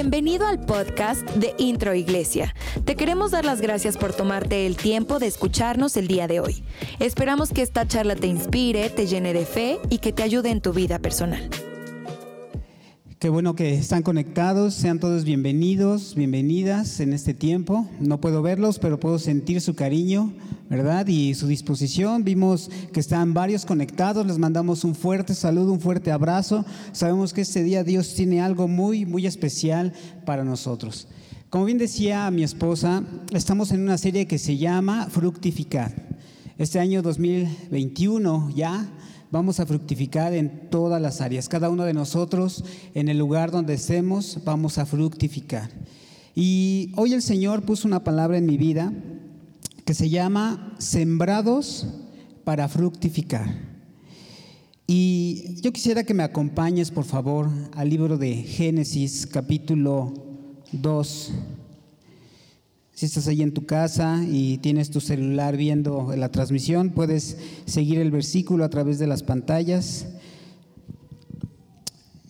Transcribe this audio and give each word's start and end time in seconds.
Bienvenido 0.00 0.46
al 0.46 0.58
podcast 0.58 1.28
de 1.32 1.54
Intro 1.58 1.92
Iglesia. 1.92 2.54
Te 2.86 2.96
queremos 2.96 3.32
dar 3.32 3.44
las 3.44 3.60
gracias 3.60 3.98
por 3.98 4.14
tomarte 4.14 4.64
el 4.66 4.78
tiempo 4.78 5.18
de 5.18 5.26
escucharnos 5.26 5.94
el 5.98 6.08
día 6.08 6.26
de 6.26 6.40
hoy. 6.40 6.64
Esperamos 7.00 7.50
que 7.50 7.60
esta 7.60 7.86
charla 7.86 8.16
te 8.16 8.26
inspire, 8.26 8.88
te 8.88 9.06
llene 9.06 9.34
de 9.34 9.44
fe 9.44 9.78
y 9.90 9.98
que 9.98 10.14
te 10.14 10.22
ayude 10.22 10.48
en 10.48 10.62
tu 10.62 10.72
vida 10.72 11.00
personal. 11.00 11.50
Qué 13.20 13.28
bueno 13.28 13.54
que 13.54 13.74
están 13.74 14.02
conectados, 14.02 14.72
sean 14.72 14.98
todos 14.98 15.24
bienvenidos, 15.24 16.14
bienvenidas 16.14 17.00
en 17.00 17.12
este 17.12 17.34
tiempo. 17.34 17.86
No 18.00 18.18
puedo 18.18 18.40
verlos, 18.40 18.78
pero 18.78 18.98
puedo 18.98 19.18
sentir 19.18 19.60
su 19.60 19.74
cariño, 19.74 20.32
¿verdad? 20.70 21.06
Y 21.06 21.34
su 21.34 21.46
disposición. 21.46 22.24
Vimos 22.24 22.70
que 22.94 23.00
están 23.00 23.34
varios 23.34 23.66
conectados, 23.66 24.26
les 24.26 24.38
mandamos 24.38 24.84
un 24.84 24.94
fuerte 24.94 25.34
saludo, 25.34 25.70
un 25.70 25.80
fuerte 25.80 26.10
abrazo. 26.10 26.64
Sabemos 26.92 27.34
que 27.34 27.42
este 27.42 27.62
día 27.62 27.84
Dios 27.84 28.14
tiene 28.14 28.40
algo 28.40 28.68
muy, 28.68 29.04
muy 29.04 29.26
especial 29.26 29.92
para 30.24 30.42
nosotros. 30.42 31.06
Como 31.50 31.66
bien 31.66 31.76
decía 31.76 32.30
mi 32.30 32.42
esposa, 32.42 33.04
estamos 33.34 33.70
en 33.72 33.82
una 33.82 33.98
serie 33.98 34.26
que 34.26 34.38
se 34.38 34.56
llama 34.56 35.08
Fructificar. 35.10 35.94
Este 36.56 36.78
año 36.78 37.02
2021 37.02 38.50
ya 38.56 38.90
vamos 39.30 39.60
a 39.60 39.66
fructificar 39.66 40.34
en 40.34 40.70
todas 40.70 41.00
las 41.00 41.20
áreas. 41.20 41.48
Cada 41.48 41.70
uno 41.70 41.84
de 41.84 41.94
nosotros, 41.94 42.64
en 42.94 43.08
el 43.08 43.18
lugar 43.18 43.50
donde 43.50 43.74
estemos, 43.74 44.38
vamos 44.44 44.78
a 44.78 44.86
fructificar. 44.86 45.70
Y 46.34 46.92
hoy 46.96 47.12
el 47.12 47.22
Señor 47.22 47.62
puso 47.62 47.88
una 47.88 48.04
palabra 48.04 48.38
en 48.38 48.46
mi 48.46 48.56
vida 48.56 48.92
que 49.84 49.94
se 49.94 50.08
llama 50.08 50.74
sembrados 50.78 51.86
para 52.44 52.68
fructificar. 52.68 53.70
Y 54.86 55.60
yo 55.60 55.72
quisiera 55.72 56.02
que 56.02 56.14
me 56.14 56.24
acompañes, 56.24 56.90
por 56.90 57.04
favor, 57.04 57.48
al 57.74 57.88
libro 57.88 58.18
de 58.18 58.34
Génesis 58.34 59.26
capítulo 59.26 60.12
2. 60.72 61.32
Si 63.00 63.06
estás 63.06 63.28
ahí 63.28 63.40
en 63.40 63.54
tu 63.54 63.64
casa 63.64 64.22
y 64.28 64.58
tienes 64.58 64.90
tu 64.90 65.00
celular 65.00 65.56
viendo 65.56 66.14
la 66.14 66.30
transmisión, 66.30 66.90
puedes 66.90 67.38
seguir 67.64 67.98
el 67.98 68.10
versículo 68.10 68.62
a 68.62 68.68
través 68.68 68.98
de 68.98 69.06
las 69.06 69.22
pantallas. 69.22 70.06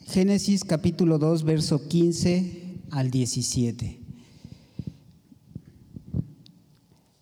Génesis 0.06 0.62
capítulo 0.62 1.18
2, 1.18 1.42
verso 1.42 1.88
15 1.88 2.82
al 2.92 3.10
17. 3.10 3.98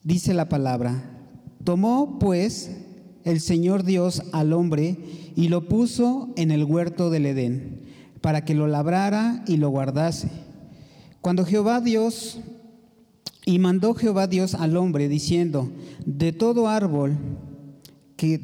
Dice 0.03 0.35
la 0.35 0.51
palabra, 0.51 1.19
tomó 1.65 2.19
pues 2.19 2.71
el 3.25 3.41
Señor 3.41 3.83
Dios 3.83 4.25
al 4.33 4.53
hombre 4.53 4.99
y 5.37 5.49
lo 5.49 5.69
puso 5.69 6.35
en 6.37 6.51
el 6.51 6.65
huerto 6.65 7.09
del 7.09 7.25
Edén, 7.25 7.81
para 8.21 8.45
que 8.45 8.53
lo 8.53 8.69
labrara 8.69 9.43
y 9.47 9.57
lo 9.57 9.71
guardase. 9.71 10.29
Cuando 11.23 11.47
Jehová 11.47 11.81
Dios 11.81 12.41
y 13.49 13.59
mandó 13.59 13.95
Jehová 13.95 14.27
Dios 14.27 14.55
al 14.55 14.77
hombre 14.77 15.09
diciendo, 15.09 15.73
de 16.05 16.35
todo 16.35 16.69
árbol 16.69 17.17
que 18.15 18.37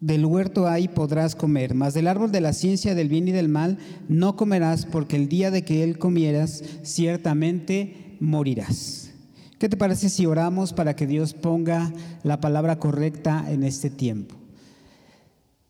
del 0.00 0.24
huerto 0.24 0.66
hay 0.66 0.88
podrás 0.88 1.36
comer, 1.36 1.74
mas 1.74 1.92
del 1.92 2.08
árbol 2.08 2.32
de 2.32 2.40
la 2.40 2.54
ciencia 2.54 2.94
del 2.94 3.10
bien 3.10 3.28
y 3.28 3.32
del 3.32 3.50
mal 3.50 3.76
no 4.08 4.34
comerás, 4.34 4.86
porque 4.86 5.16
el 5.16 5.28
día 5.28 5.50
de 5.50 5.62
que 5.62 5.84
él 5.84 5.98
comieras, 5.98 6.64
ciertamente 6.82 8.16
morirás. 8.18 9.10
¿Qué 9.58 9.68
te 9.68 9.76
parece 9.76 10.08
si 10.08 10.24
oramos 10.24 10.72
para 10.72 10.96
que 10.96 11.06
Dios 11.06 11.34
ponga 11.34 11.92
la 12.22 12.40
palabra 12.40 12.78
correcta 12.78 13.44
en 13.46 13.62
este 13.62 13.90
tiempo? 13.90 14.36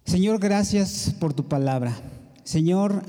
Señor, 0.04 0.38
gracias 0.38 1.12
por 1.18 1.34
tu 1.34 1.48
palabra. 1.48 1.96
Señor, 2.44 3.02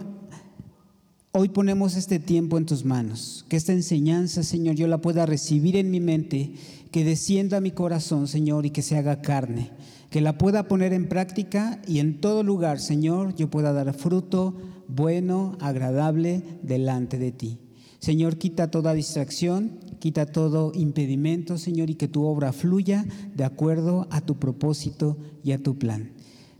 Hoy 1.35 1.49
ponemos 1.49 1.95
este 1.95 2.19
tiempo 2.19 2.59
en 2.59 2.67
tus 2.67 2.85
manos, 2.85 3.43
que 3.49 3.55
esta 3.55 3.73
enseñanza, 3.73 4.43
Señor, 4.43 4.75
yo 4.75 4.85
la 4.85 5.01
pueda 5.01 5.25
recibir 5.25 5.75
en 5.77 5.89
mi 5.89 5.99
mente, 5.99 6.53
que 6.91 7.03
descienda 7.03 7.57
a 7.57 7.59
mi 7.59 7.71
corazón, 7.71 8.27
Señor, 8.27 8.67
y 8.67 8.69
que 8.69 8.83
se 8.83 8.97
haga 8.97 9.23
carne, 9.23 9.71
que 10.11 10.21
la 10.21 10.37
pueda 10.37 10.67
poner 10.67 10.93
en 10.93 11.09
práctica 11.09 11.81
y 11.87 11.97
en 11.97 12.21
todo 12.21 12.43
lugar, 12.43 12.79
Señor, 12.79 13.33
yo 13.33 13.49
pueda 13.49 13.73
dar 13.73 13.95
fruto 13.95 14.55
bueno, 14.87 15.57
agradable 15.59 16.43
delante 16.61 17.17
de 17.17 17.31
ti. 17.31 17.57
Señor, 17.97 18.37
quita 18.37 18.69
toda 18.69 18.93
distracción, 18.93 19.79
quita 19.97 20.27
todo 20.27 20.71
impedimento, 20.75 21.57
Señor, 21.57 21.89
y 21.89 21.95
que 21.95 22.07
tu 22.07 22.25
obra 22.25 22.53
fluya 22.53 23.07
de 23.33 23.43
acuerdo 23.43 24.07
a 24.11 24.21
tu 24.21 24.37
propósito 24.37 25.17
y 25.43 25.53
a 25.53 25.63
tu 25.63 25.79
plan. 25.79 26.12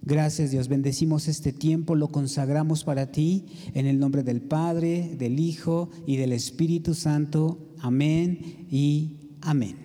Gracias 0.06 0.52
Dios, 0.52 0.68
bendecimos 0.68 1.30
este 1.30 1.54
tiempo, 1.54 1.96
lo 1.96 2.10
consagramos 2.10 2.84
para 2.84 3.14
ti 3.14 3.46
en 3.74 3.86
el 3.86 4.00
nombre 4.00 4.22
del 4.22 4.42
Padre, 4.42 5.16
del 5.18 5.40
Hijo 5.40 5.90
y 6.06 6.18
del 6.18 6.34
Espíritu 6.34 6.94
Santo. 6.94 7.58
Amén 7.80 8.68
y 8.70 9.32
amén. 9.40 9.78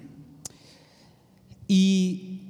Y 1.68 2.40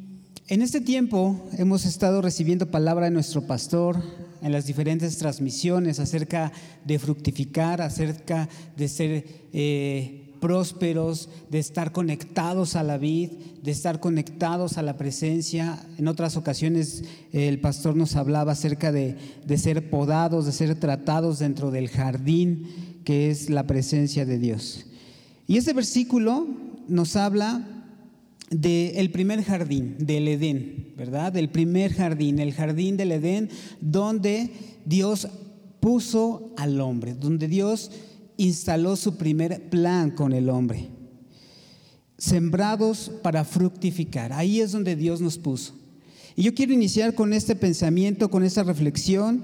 en 0.47 0.63
este 0.63 0.81
tiempo 0.81 1.47
hemos 1.59 1.85
estado 1.85 2.23
recibiendo 2.23 2.71
palabra 2.71 3.05
de 3.05 3.11
nuestro 3.11 3.47
pastor 3.47 4.03
en 4.41 4.51
las 4.51 4.65
diferentes 4.65 5.19
transmisiones 5.19 6.01
acerca 6.01 6.51
de 6.87 6.99
fructificar, 6.99 7.83
acerca 7.83 8.49
de 8.79 8.89
ser... 8.89 9.27
Eh, 9.53 10.28
prósperos, 10.41 11.29
de 11.51 11.59
estar 11.59 11.93
conectados 11.93 12.77
a 12.77 12.83
la 12.83 12.99
vid, 12.99 13.31
de 13.63 13.71
estar 13.71 14.01
conectados 14.01 14.79
a 14.79 14.83
la 14.83 14.97
presencia. 14.97 15.85
En 15.99 16.09
otras 16.09 16.37
ocasiones 16.37 17.05
el 17.33 17.61
pastor 17.61 17.97
nos 17.97 18.17
hablaba 18.17 18.53
acerca 18.53 18.93
de, 18.93 19.17
de 19.45 19.59
ser 19.59 19.91
podados, 19.91 20.47
de 20.47 20.53
ser 20.53 20.75
tratados 20.75 21.39
dentro 21.39 21.71
del 21.71 21.89
jardín 21.89 22.67
que 23.05 23.31
es 23.31 23.49
la 23.49 23.67
presencia 23.67 24.27
de 24.27 24.39
Dios. 24.39 24.85
Y 25.47 25.57
este 25.57 25.73
versículo 25.73 26.47
nos 26.89 27.17
habla 27.17 27.67
del 28.51 29.11
primer 29.11 29.43
jardín, 29.43 29.97
del 29.99 30.29
Edén, 30.29 30.93
¿verdad? 30.97 31.33
Del 31.33 31.51
primer 31.51 31.93
jardín, 31.93 32.39
el 32.39 32.53
jardín 32.53 32.97
del 32.97 33.13
Edén, 33.13 33.49
donde 33.81 34.51
Dios 34.85 35.29
puso 35.81 36.53
al 36.57 36.81
hombre, 36.81 37.15
donde 37.15 37.49
Dios 37.49 37.91
instaló 38.39 38.97
su 38.97 39.17
primer 39.17 39.69
plan 39.69 40.11
con 40.11 40.33
el 40.33 40.49
hombre. 40.49 40.89
Sembrados 42.17 43.11
para 43.23 43.45
fructificar. 43.45 44.33
Ahí 44.33 44.61
es 44.61 44.73
donde 44.73 44.97
Dios 44.97 45.21
nos 45.21 45.37
puso. 45.37 45.75
Y 46.35 46.45
yo 46.45 46.55
quiero 46.55 46.73
iniciar 46.73 47.15
con 47.15 47.33
este 47.33 47.55
pensamiento, 47.55 48.31
con 48.31 48.45
esta 48.45 48.63
reflexión. 48.63 49.43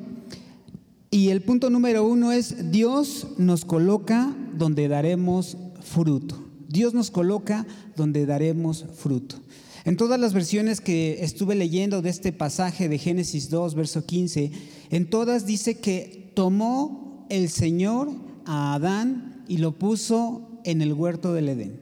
Y 1.11 1.29
el 1.29 1.43
punto 1.43 1.69
número 1.69 2.07
uno 2.07 2.33
es, 2.33 2.71
Dios 2.71 3.27
nos 3.37 3.65
coloca 3.65 4.35
donde 4.57 4.89
daremos 4.89 5.57
fruto. 5.83 6.43
Dios 6.69 6.95
nos 6.95 7.11
coloca 7.11 7.67
donde 7.97 8.27
daremos 8.27 8.87
fruto. 8.97 9.37
En 9.85 9.97
todas 9.97 10.19
las 10.19 10.33
versiones 10.33 10.81
que 10.81 11.23
estuve 11.23 11.55
leyendo 11.55 12.01
de 12.01 12.11
este 12.11 12.33
pasaje 12.33 12.89
de 12.89 12.99
Génesis 12.99 13.51
2, 13.51 13.75
verso 13.75 14.07
15, 14.07 14.51
en 14.91 15.11
todas 15.11 15.47
dice 15.47 15.79
que 15.79 16.33
tomó 16.35 17.27
el 17.29 17.49
Señor 17.49 18.11
a 18.47 18.75
Adán 18.75 19.45
y 19.49 19.59
lo 19.59 19.73
puso 19.73 20.61
en 20.65 20.83
el 20.83 20.93
huerto 20.93 21.33
del 21.33 21.49
Edén. 21.49 21.81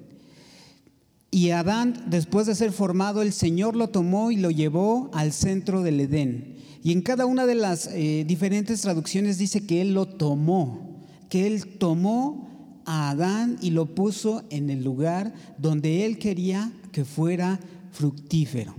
Y 1.30 1.50
Adán, 1.50 2.04
después 2.08 2.46
de 2.46 2.54
ser 2.54 2.72
formado, 2.72 3.22
el 3.22 3.32
Señor 3.32 3.74
lo 3.74 3.88
tomó 3.88 4.30
y 4.30 4.36
lo 4.36 4.50
llevó 4.50 5.10
al 5.14 5.32
centro 5.32 5.82
del 5.82 6.00
Edén. 6.00 6.56
Y 6.84 6.92
en 6.92 7.00
cada 7.00 7.26
una 7.26 7.46
de 7.46 7.54
las 7.54 7.86
eh, 7.86 8.24
diferentes 8.26 8.82
traducciones 8.82 9.38
dice 9.38 9.64
que 9.64 9.80
Él 9.80 9.94
lo 9.94 10.06
tomó, 10.06 11.00
que 11.30 11.46
Él 11.46 11.78
tomó 11.78 12.82
a 12.84 13.10
Adán 13.10 13.56
y 13.62 13.70
lo 13.70 13.94
puso 13.94 14.44
en 14.50 14.68
el 14.68 14.84
lugar 14.84 15.32
donde 15.58 16.04
Él 16.04 16.18
quería 16.18 16.72
que 16.90 17.04
fuera 17.04 17.60
fructífero. 17.92 18.74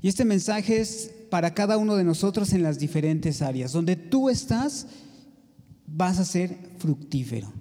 Y 0.00 0.08
este 0.08 0.24
mensaje 0.24 0.80
es 0.80 1.10
para 1.30 1.54
cada 1.54 1.78
uno 1.78 1.96
de 1.96 2.04
nosotros 2.04 2.52
en 2.52 2.62
las 2.62 2.78
diferentes 2.78 3.42
áreas. 3.42 3.72
Donde 3.72 3.96
tú 3.96 4.28
estás, 4.30 4.86
vas 5.96 6.18
a 6.18 6.24
ser 6.24 6.58
fructífero. 6.78 7.52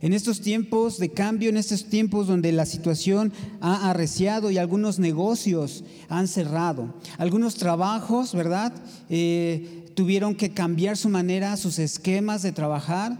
En 0.00 0.12
estos 0.12 0.40
tiempos 0.40 0.98
de 0.98 1.10
cambio, 1.10 1.48
en 1.48 1.56
estos 1.56 1.86
tiempos 1.86 2.26
donde 2.26 2.52
la 2.52 2.66
situación 2.66 3.32
ha 3.60 3.88
arreciado 3.88 4.50
y 4.50 4.58
algunos 4.58 4.98
negocios 4.98 5.84
han 6.08 6.28
cerrado, 6.28 6.94
algunos 7.16 7.54
trabajos, 7.54 8.34
¿verdad? 8.34 8.74
Eh, 9.08 9.90
tuvieron 9.94 10.34
que 10.34 10.52
cambiar 10.52 10.96
su 10.96 11.08
manera, 11.08 11.56
sus 11.56 11.78
esquemas 11.78 12.42
de 12.42 12.52
trabajar, 12.52 13.16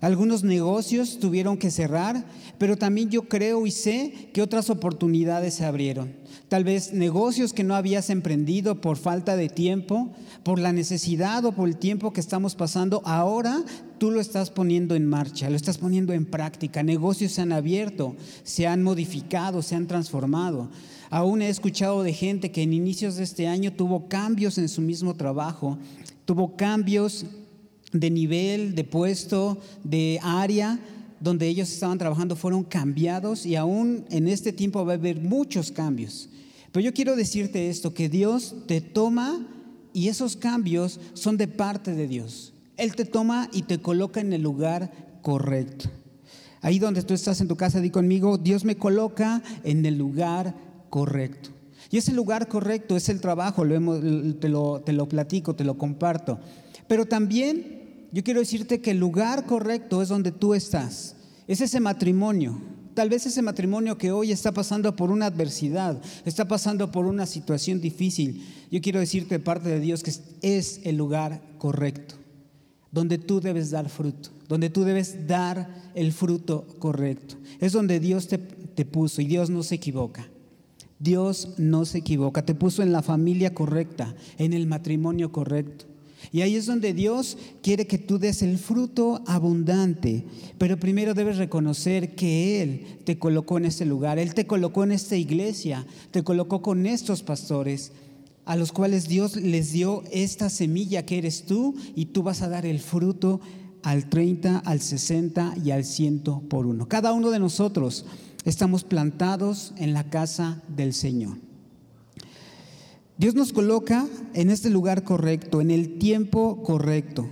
algunos 0.00 0.44
negocios 0.44 1.18
tuvieron 1.18 1.56
que 1.56 1.70
cerrar, 1.72 2.24
pero 2.56 2.76
también 2.76 3.10
yo 3.10 3.22
creo 3.28 3.66
y 3.66 3.72
sé 3.72 4.30
que 4.32 4.42
otras 4.42 4.70
oportunidades 4.70 5.54
se 5.54 5.64
abrieron. 5.64 6.12
Tal 6.48 6.64
vez 6.64 6.92
negocios 6.92 7.52
que 7.52 7.64
no 7.64 7.74
habías 7.74 8.08
emprendido 8.08 8.80
por 8.80 8.96
falta 8.96 9.36
de 9.36 9.48
tiempo, 9.48 10.10
por 10.44 10.58
la 10.60 10.72
necesidad 10.72 11.44
o 11.44 11.52
por 11.52 11.68
el 11.68 11.76
tiempo 11.76 12.12
que 12.12 12.20
estamos 12.20 12.54
pasando, 12.54 13.02
ahora 13.04 13.64
tú 13.98 14.10
lo 14.12 14.20
estás 14.20 14.50
poniendo 14.50 14.94
en 14.94 15.04
marcha, 15.04 15.50
lo 15.50 15.56
estás 15.56 15.78
poniendo 15.78 16.12
en 16.12 16.24
práctica. 16.24 16.82
Negocios 16.82 17.32
se 17.32 17.42
han 17.42 17.52
abierto, 17.52 18.14
se 18.44 18.66
han 18.66 18.82
modificado, 18.82 19.62
se 19.62 19.74
han 19.74 19.88
transformado. 19.88 20.68
Aún 21.10 21.42
he 21.42 21.48
escuchado 21.48 22.02
de 22.02 22.12
gente 22.12 22.52
que 22.52 22.62
en 22.62 22.72
inicios 22.72 23.16
de 23.16 23.24
este 23.24 23.48
año 23.48 23.72
tuvo 23.72 24.08
cambios 24.08 24.58
en 24.58 24.68
su 24.68 24.80
mismo 24.80 25.14
trabajo, 25.14 25.76
tuvo 26.24 26.56
cambios 26.56 27.26
de 27.92 28.10
nivel, 28.10 28.74
de 28.74 28.84
puesto, 28.84 29.58
de 29.84 30.18
área 30.22 30.78
donde 31.20 31.48
ellos 31.48 31.70
estaban 31.70 31.98
trabajando 31.98 32.36
fueron 32.36 32.64
cambiados 32.64 33.44
y 33.44 33.56
aún 33.56 34.04
en 34.10 34.28
este 34.28 34.52
tiempo 34.52 34.84
va 34.84 34.92
a 34.92 34.96
haber 34.96 35.20
muchos 35.20 35.72
cambios. 35.72 36.28
Pero 36.72 36.84
yo 36.84 36.94
quiero 36.94 37.16
decirte 37.16 37.70
esto, 37.70 37.94
que 37.94 38.08
Dios 38.08 38.54
te 38.66 38.80
toma 38.80 39.46
y 39.92 40.08
esos 40.08 40.36
cambios 40.36 41.00
son 41.14 41.36
de 41.36 41.48
parte 41.48 41.94
de 41.94 42.06
Dios. 42.06 42.52
Él 42.76 42.94
te 42.94 43.04
toma 43.04 43.48
y 43.52 43.62
te 43.62 43.78
coloca 43.78 44.20
en 44.20 44.32
el 44.32 44.42
lugar 44.42 44.92
correcto. 45.22 45.90
Ahí 46.60 46.78
donde 46.78 47.02
tú 47.02 47.14
estás 47.14 47.40
en 47.40 47.48
tu 47.48 47.56
casa, 47.56 47.80
di 47.80 47.90
conmigo, 47.90 48.38
Dios 48.38 48.64
me 48.64 48.76
coloca 48.76 49.42
en 49.64 49.84
el 49.86 49.96
lugar 49.96 50.54
correcto. 50.90 51.50
Y 51.90 51.96
ese 51.96 52.12
lugar 52.12 52.48
correcto 52.48 52.96
es 52.96 53.08
el 53.08 53.20
trabajo, 53.20 53.64
te, 53.64 54.48
lo, 54.48 54.80
te 54.80 54.92
lo 54.92 55.08
platico, 55.08 55.54
te 55.54 55.64
lo 55.64 55.78
comparto. 55.78 56.38
Pero 56.86 57.06
también 57.06 57.77
yo 58.12 58.24
quiero 58.24 58.40
decirte 58.40 58.80
que 58.80 58.92
el 58.92 58.98
lugar 58.98 59.44
correcto 59.46 60.00
es 60.02 60.08
donde 60.08 60.32
tú 60.32 60.54
estás. 60.54 61.16
Es 61.46 61.60
ese 61.60 61.80
matrimonio. 61.80 62.58
Tal 62.94 63.10
vez 63.10 63.26
ese 63.26 63.42
matrimonio 63.42 63.96
que 63.96 64.10
hoy 64.10 64.32
está 64.32 64.52
pasando 64.52 64.96
por 64.96 65.10
una 65.10 65.26
adversidad, 65.26 66.02
está 66.24 66.48
pasando 66.48 66.90
por 66.90 67.06
una 67.06 67.26
situación 67.26 67.80
difícil. 67.80 68.44
Yo 68.70 68.80
quiero 68.80 68.98
decirte 68.98 69.36
de 69.36 69.44
parte 69.44 69.68
de 69.68 69.78
Dios 69.78 70.02
que 70.02 70.12
es 70.42 70.80
el 70.82 70.96
lugar 70.96 71.40
correcto, 71.58 72.16
donde 72.90 73.18
tú 73.18 73.40
debes 73.40 73.70
dar 73.70 73.88
fruto, 73.88 74.30
donde 74.48 74.68
tú 74.68 74.82
debes 74.82 75.28
dar 75.28 75.90
el 75.94 76.12
fruto 76.12 76.66
correcto. 76.80 77.36
Es 77.60 77.72
donde 77.72 78.00
Dios 78.00 78.26
te, 78.26 78.38
te 78.38 78.84
puso 78.84 79.22
y 79.22 79.26
Dios 79.26 79.48
no 79.48 79.62
se 79.62 79.76
equivoca. 79.76 80.28
Dios 80.98 81.50
no 81.56 81.84
se 81.84 81.98
equivoca, 81.98 82.44
te 82.44 82.56
puso 82.56 82.82
en 82.82 82.90
la 82.90 83.02
familia 83.02 83.54
correcta, 83.54 84.16
en 84.38 84.52
el 84.52 84.66
matrimonio 84.66 85.30
correcto. 85.30 85.86
Y 86.32 86.42
ahí 86.42 86.56
es 86.56 86.66
donde 86.66 86.92
Dios 86.92 87.38
quiere 87.62 87.86
que 87.86 87.98
tú 87.98 88.18
des 88.18 88.42
el 88.42 88.58
fruto 88.58 89.22
abundante. 89.26 90.24
Pero 90.58 90.78
primero 90.78 91.14
debes 91.14 91.38
reconocer 91.38 92.14
que 92.14 92.62
Él 92.62 92.98
te 93.04 93.18
colocó 93.18 93.58
en 93.58 93.66
este 93.66 93.86
lugar, 93.86 94.18
Él 94.18 94.34
te 94.34 94.46
colocó 94.46 94.84
en 94.84 94.92
esta 94.92 95.16
iglesia, 95.16 95.86
te 96.10 96.22
colocó 96.22 96.62
con 96.62 96.86
estos 96.86 97.22
pastores 97.22 97.92
a 98.44 98.56
los 98.56 98.72
cuales 98.72 99.08
Dios 99.08 99.36
les 99.36 99.72
dio 99.72 100.02
esta 100.10 100.48
semilla 100.48 101.04
que 101.04 101.18
eres 101.18 101.44
tú 101.44 101.74
y 101.94 102.06
tú 102.06 102.22
vas 102.22 102.40
a 102.40 102.48
dar 102.48 102.64
el 102.64 102.80
fruto 102.80 103.40
al 103.82 104.08
30, 104.08 104.58
al 104.58 104.80
60 104.80 105.54
y 105.62 105.70
al 105.70 105.84
100 105.84 106.20
por 106.48 106.66
uno. 106.66 106.88
Cada 106.88 107.12
uno 107.12 107.30
de 107.30 107.38
nosotros 107.38 108.06
estamos 108.44 108.84
plantados 108.84 109.74
en 109.76 109.92
la 109.92 110.08
casa 110.08 110.62
del 110.74 110.94
Señor. 110.94 111.47
Dios 113.18 113.34
nos 113.34 113.52
coloca 113.52 114.06
en 114.32 114.48
este 114.48 114.70
lugar 114.70 115.02
correcto, 115.02 115.60
en 115.60 115.72
el 115.72 115.98
tiempo 115.98 116.62
correcto. 116.62 117.28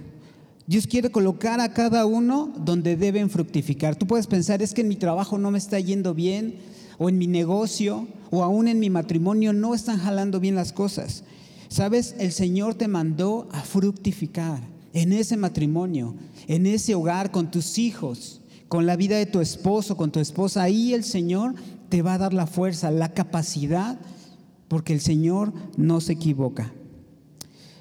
Dios 0.66 0.88
quiere 0.88 1.10
colocar 1.10 1.60
a 1.60 1.72
cada 1.72 2.06
uno 2.06 2.52
donde 2.58 2.96
deben 2.96 3.30
fructificar. 3.30 3.94
Tú 3.94 4.04
puedes 4.04 4.26
pensar, 4.26 4.62
es 4.62 4.74
que 4.74 4.80
en 4.80 4.88
mi 4.88 4.96
trabajo 4.96 5.38
no 5.38 5.52
me 5.52 5.58
está 5.58 5.78
yendo 5.78 6.12
bien, 6.12 6.56
o 6.98 7.08
en 7.08 7.18
mi 7.18 7.28
negocio, 7.28 8.08
o 8.32 8.42
aún 8.42 8.66
en 8.66 8.80
mi 8.80 8.90
matrimonio 8.90 9.52
no 9.52 9.76
están 9.76 10.00
jalando 10.00 10.40
bien 10.40 10.56
las 10.56 10.72
cosas. 10.72 11.22
Sabes, 11.68 12.16
el 12.18 12.32
Señor 12.32 12.74
te 12.74 12.88
mandó 12.88 13.48
a 13.52 13.60
fructificar 13.60 14.60
en 14.92 15.12
ese 15.12 15.36
matrimonio, 15.36 16.16
en 16.48 16.66
ese 16.66 16.96
hogar, 16.96 17.30
con 17.30 17.52
tus 17.52 17.78
hijos, 17.78 18.40
con 18.66 18.86
la 18.86 18.96
vida 18.96 19.18
de 19.18 19.26
tu 19.26 19.40
esposo, 19.40 19.96
con 19.96 20.10
tu 20.10 20.18
esposa. 20.18 20.64
Ahí 20.64 20.94
el 20.94 21.04
Señor 21.04 21.54
te 21.90 22.02
va 22.02 22.14
a 22.14 22.18
dar 22.18 22.34
la 22.34 22.48
fuerza, 22.48 22.90
la 22.90 23.14
capacidad 23.14 24.00
porque 24.68 24.92
el 24.92 25.00
Señor 25.00 25.52
no 25.76 26.00
se 26.00 26.12
equivoca. 26.14 26.72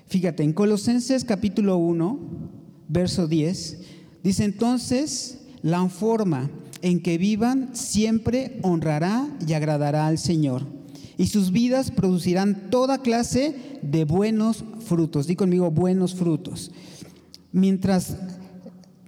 Fíjate, 0.08 0.44
en 0.44 0.54
Colosenses 0.54 1.26
capítulo 1.26 1.78
1, 1.78 2.20
verso 2.88 3.28
10, 3.28 3.80
dice 4.24 4.44
entonces, 4.44 5.40
la 5.62 5.88
forma 5.90 6.50
en 6.82 7.02
que 7.02 7.18
vivan 7.18 7.76
siempre 7.76 8.60
honrará 8.62 9.28
y 9.48 9.54
agradará 9.54 10.08
al 10.08 10.20
Señor, 10.20 10.68
y 11.18 11.28
sus 11.28 11.52
vidas 11.52 11.92
producirán 11.92 12.70
toda 12.70 13.02
clase 13.02 13.80
de 13.82 14.06
buenos 14.06 14.64
frutos. 14.86 15.28
Di 15.28 15.36
conmigo, 15.36 15.72
buenos 15.72 16.14
frutos. 16.14 16.72
Mientras 17.52 18.18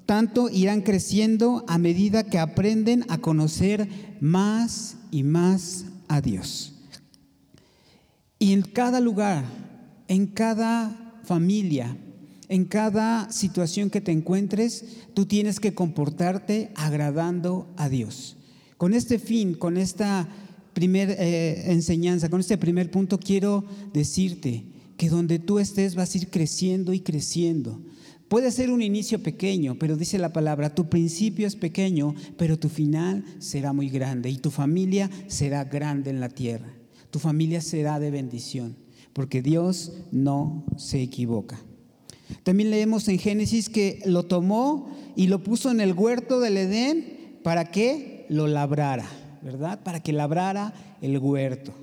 tanto 0.06 0.50
irán 0.50 0.82
creciendo 0.82 1.66
a 1.68 1.78
medida 1.78 2.24
que 2.24 2.40
aprenden 2.40 3.06
a 3.10 3.18
conocer 3.18 3.90
más 4.22 4.96
y 5.12 5.24
más 5.24 5.86
a 6.08 6.22
Dios. 6.22 6.77
Y 8.40 8.54
en 8.54 8.62
cada 8.62 9.00
lugar, 9.00 9.46
en 10.08 10.28
cada 10.28 11.22
familia, 11.24 11.98
en 12.50 12.66
cada 12.66 13.32
situación 13.32 13.90
que 13.90 14.00
te 14.00 14.12
encuentres, 14.12 14.86
tú 15.14 15.26
tienes 15.26 15.60
que 15.60 15.74
comportarte 15.74 16.72
agradando 16.76 17.68
a 17.78 17.90
Dios. 17.90 18.38
Con 18.78 18.94
este 18.94 19.18
fin, 19.18 19.56
con 19.56 19.78
esta 19.78 20.30
primera 20.74 21.14
eh, 21.14 21.72
enseñanza, 21.72 22.30
con 22.30 22.40
este 22.40 22.58
primer 22.58 22.92
punto, 22.92 23.20
quiero 23.20 23.66
decirte 23.92 24.66
que 24.98 25.10
donde 25.10 25.40
tú 25.40 25.58
estés 25.58 25.96
vas 25.96 26.14
a 26.14 26.18
ir 26.20 26.30
creciendo 26.30 26.94
y 26.94 27.00
creciendo. 27.00 27.82
Puede 28.30 28.52
ser 28.52 28.70
un 28.70 28.82
inicio 28.82 29.24
pequeño, 29.24 29.78
pero 29.80 29.96
dice 29.96 30.20
la 30.20 30.34
palabra, 30.34 30.76
tu 30.76 30.90
principio 30.90 31.48
es 31.48 31.56
pequeño, 31.56 32.14
pero 32.38 32.60
tu 32.60 32.70
final 32.70 33.24
será 33.40 33.74
muy 33.74 33.90
grande 33.90 34.30
y 34.30 34.38
tu 34.38 34.52
familia 34.52 35.10
será 35.28 35.64
grande 35.64 36.12
en 36.12 36.20
la 36.20 36.30
tierra 36.30 36.77
tu 37.12 37.20
familia 37.20 37.62
será 37.62 38.00
de 38.00 38.12
bendición, 38.12 38.76
porque 39.14 39.42
Dios 39.42 39.94
no 40.12 40.66
se 40.78 41.02
equivoca. 41.02 41.60
También 42.44 42.70
leemos 42.70 43.08
en 43.08 43.20
Génesis 43.20 43.70
que 43.70 44.02
lo 44.06 44.24
tomó 44.24 44.90
y 45.16 45.28
lo 45.28 45.44
puso 45.44 45.72
en 45.72 45.80
el 45.80 45.94
huerto 45.94 46.40
del 46.40 46.58
Edén 46.58 47.40
para 47.44 47.72
que 47.72 48.26
lo 48.30 48.48
labrara, 48.48 49.08
¿verdad? 49.42 49.82
Para 49.84 50.02
que 50.02 50.12
labrara 50.14 50.74
el 51.02 51.18
huerto. 51.18 51.74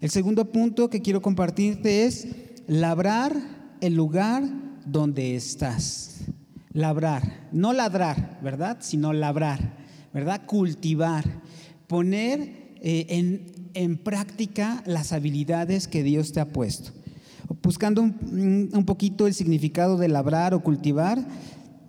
El 0.00 0.10
segundo 0.10 0.50
punto 0.50 0.90
que 0.90 1.00
quiero 1.00 1.22
compartirte 1.22 2.04
es 2.04 2.26
labrar 2.66 3.76
el 3.80 3.94
lugar 3.94 4.44
donde 4.84 5.36
estás. 5.36 6.24
Labrar, 6.72 7.48
no 7.52 7.72
ladrar, 7.72 8.40
¿verdad? 8.42 8.78
Sino 8.80 9.12
labrar, 9.12 9.76
¿verdad? 10.12 10.46
Cultivar, 10.46 11.24
poner 11.86 12.72
eh, 12.80 13.06
en, 13.10 13.61
en 13.74 13.96
práctica 13.96 14.82
las 14.86 15.12
habilidades 15.12 15.88
que 15.88 16.02
Dios 16.02 16.32
te 16.32 16.40
ha 16.40 16.52
puesto. 16.52 16.92
Buscando 17.62 18.02
un, 18.02 18.84
poquito 18.86 19.26
el 19.26 19.34
significado 19.34 19.96
de 19.96 20.08
labrar 20.08 20.54
o 20.54 20.62
cultivar, 20.62 21.24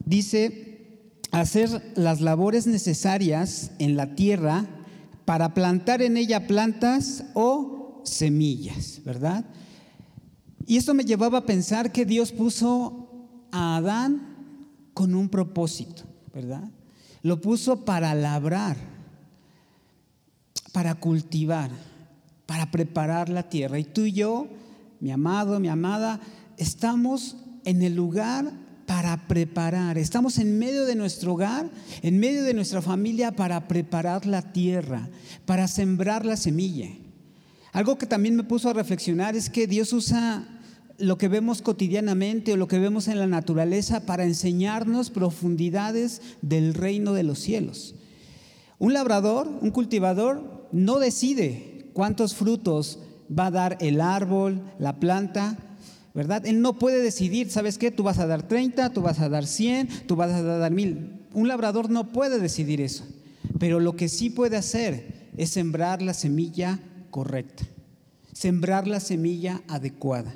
dice 0.05 1.12
hacer 1.31 1.93
las 1.96 2.22
labores 2.22 2.67
necesarias 2.67 3.72
en 3.79 3.96
la 3.96 4.15
tierra 4.15 4.65
para 5.25 5.53
plantar 5.53 6.01
en 6.01 6.17
ella 6.17 6.48
plantas 6.48 7.25
o 7.34 8.01
semillas, 8.03 9.01
¿verdad? 9.05 9.46
Y 10.67 10.77
esto 10.77 10.93
me 10.93 11.05
llevaba 11.05 11.39
a 11.39 11.46
pensar 11.46 11.91
que 11.91 12.05
Dios 12.05 12.31
puso 12.31 13.10
a 13.51 13.77
Adán 13.77 14.34
con 14.93 15.15
un 15.15 15.29
propósito, 15.29 16.03
¿verdad? 16.34 16.69
Lo 17.22 17.41
puso 17.41 17.86
para 17.86 18.13
labrar 18.13 18.92
para 20.74 20.96
cultivar, 20.96 21.72
para 22.46 22.70
preparar 22.70 23.30
la 23.30 23.48
tierra. 23.48 23.80
Y 23.80 23.86
tú 23.86 24.01
y 24.01 24.12
yo, 24.12 24.48
mi 25.00 25.12
amado, 25.12 25.62
mi 25.62 25.70
amada, 25.70 26.20
estamos 26.58 27.38
en 27.63 27.82
el 27.82 27.96
lugar 27.96 28.51
para 28.86 29.27
preparar. 29.27 29.98
Estamos 29.98 30.38
en 30.39 30.60
medio 30.60 30.86
de 30.86 30.96
nuestro 30.96 31.34
hogar, 31.34 31.70
en 32.01 32.20
medio 32.20 32.44
de 32.44 32.53
nuestra 32.53 32.82
familia 32.82 33.32
para 33.32 33.68
preparar 33.68 34.25
la 34.25 34.51
tierra, 34.51 35.10
para 35.46 35.70
sembrar 35.70 36.25
la 36.25 36.36
semilla. 36.36 36.89
Algo 37.72 37.98
que 37.98 38.06
también 38.06 38.36
me 38.36 38.44
puso 38.44 38.70
a 38.70 38.74
reflexionar 38.74 39.36
es 39.36 39.50
que 39.50 39.68
Dios 39.68 39.94
usa 39.94 40.48
lo 40.98 41.18
que 41.18 41.27
vemos 41.27 41.62
cotidianamente 41.62 42.53
o 42.53 42.58
lo 42.58 42.68
que 42.68 42.80
vemos 42.80 43.08
en 43.08 43.20
la 43.20 43.27
naturaleza 43.27 44.06
para 44.06 44.25
enseñarnos 44.25 45.10
profundidades 45.10 46.22
del 46.42 46.74
reino 46.74 47.13
de 47.13 47.24
los 47.24 47.39
cielos. 47.39 47.96
Un 48.80 48.94
labrador, 48.94 49.48
un 49.62 49.72
cultivador, 49.72 50.62
no 50.74 51.00
decide 51.00 51.89
cuántos 51.94 52.36
frutos 52.36 53.00
va 53.27 53.48
a 53.48 53.51
dar 53.51 53.77
el 53.80 54.01
árbol, 54.01 54.62
la 54.80 55.00
planta, 55.00 55.58
¿verdad? 56.13 56.46
Él 56.46 56.62
no 56.62 56.77
puede 56.77 57.01
decidir, 57.01 57.50
¿sabes 57.50 57.77
qué? 57.77 57.92
Tú 57.92 58.03
vas 58.03 58.20
a 58.20 58.27
dar 58.27 58.48
30, 58.48 58.89
tú 58.92 59.01
vas 59.01 59.20
a 59.20 59.30
dar 59.30 59.46
100, 59.46 60.08
tú 60.08 60.15
vas 60.15 60.32
a 60.32 60.42
dar 60.42 60.72
mil. 60.72 61.22
Un 61.34 61.48
labrador 61.48 61.89
no 61.89 62.12
puede 62.12 62.39
decidir 62.39 62.82
eso, 62.82 63.06
pero 63.60 63.80
lo 63.80 63.96
que 63.96 64.10
sí 64.10 64.30
puede 64.30 64.58
hacer 64.58 65.30
es 65.38 65.50
sembrar 65.51 66.01
la 66.01 66.13
semilla 66.13 66.80
correcta, 67.10 67.63
sembrar 68.34 68.88
la 68.88 69.00
semilla 69.00 69.62
adecuada. 69.68 70.34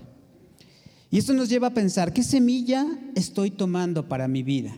Y 1.10 1.18
esto 1.18 1.34
nos 1.34 1.50
lleva 1.50 1.68
a 1.68 1.74
pensar, 1.74 2.14
¿qué 2.14 2.24
semilla 2.24 2.86
estoy 3.16 3.52
tomando 3.52 4.08
para 4.08 4.28
mi 4.28 4.44
vida? 4.44 4.76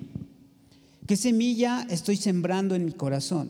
¿Qué 1.08 1.16
semilla 1.16 1.88
estoy 1.90 2.18
sembrando 2.18 2.76
en 2.76 2.86
mi 2.86 2.92
corazón? 2.92 3.50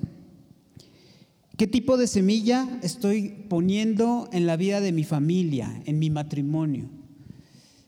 ¿Qué 1.60 1.68
tipo 1.68 1.98
de 1.98 2.08
semilla 2.08 2.80
estoy 2.84 3.46
poniendo 3.50 4.30
en 4.32 4.48
la 4.48 4.56
vida 4.56 4.80
de 4.80 4.94
mi 4.94 5.04
familia, 5.04 5.84
en 5.86 6.00
mi 6.00 6.10
matrimonio? 6.10 6.89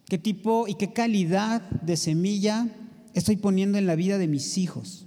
¿Qué 0.09 0.17
tipo 0.17 0.67
y 0.67 0.73
qué 0.73 0.91
calidad 0.91 1.61
de 1.61 1.95
semilla 1.95 2.67
estoy 3.13 3.37
poniendo 3.37 3.77
en 3.77 3.87
la 3.87 3.95
vida 3.95 4.17
de 4.17 4.27
mis 4.27 4.57
hijos? 4.57 5.05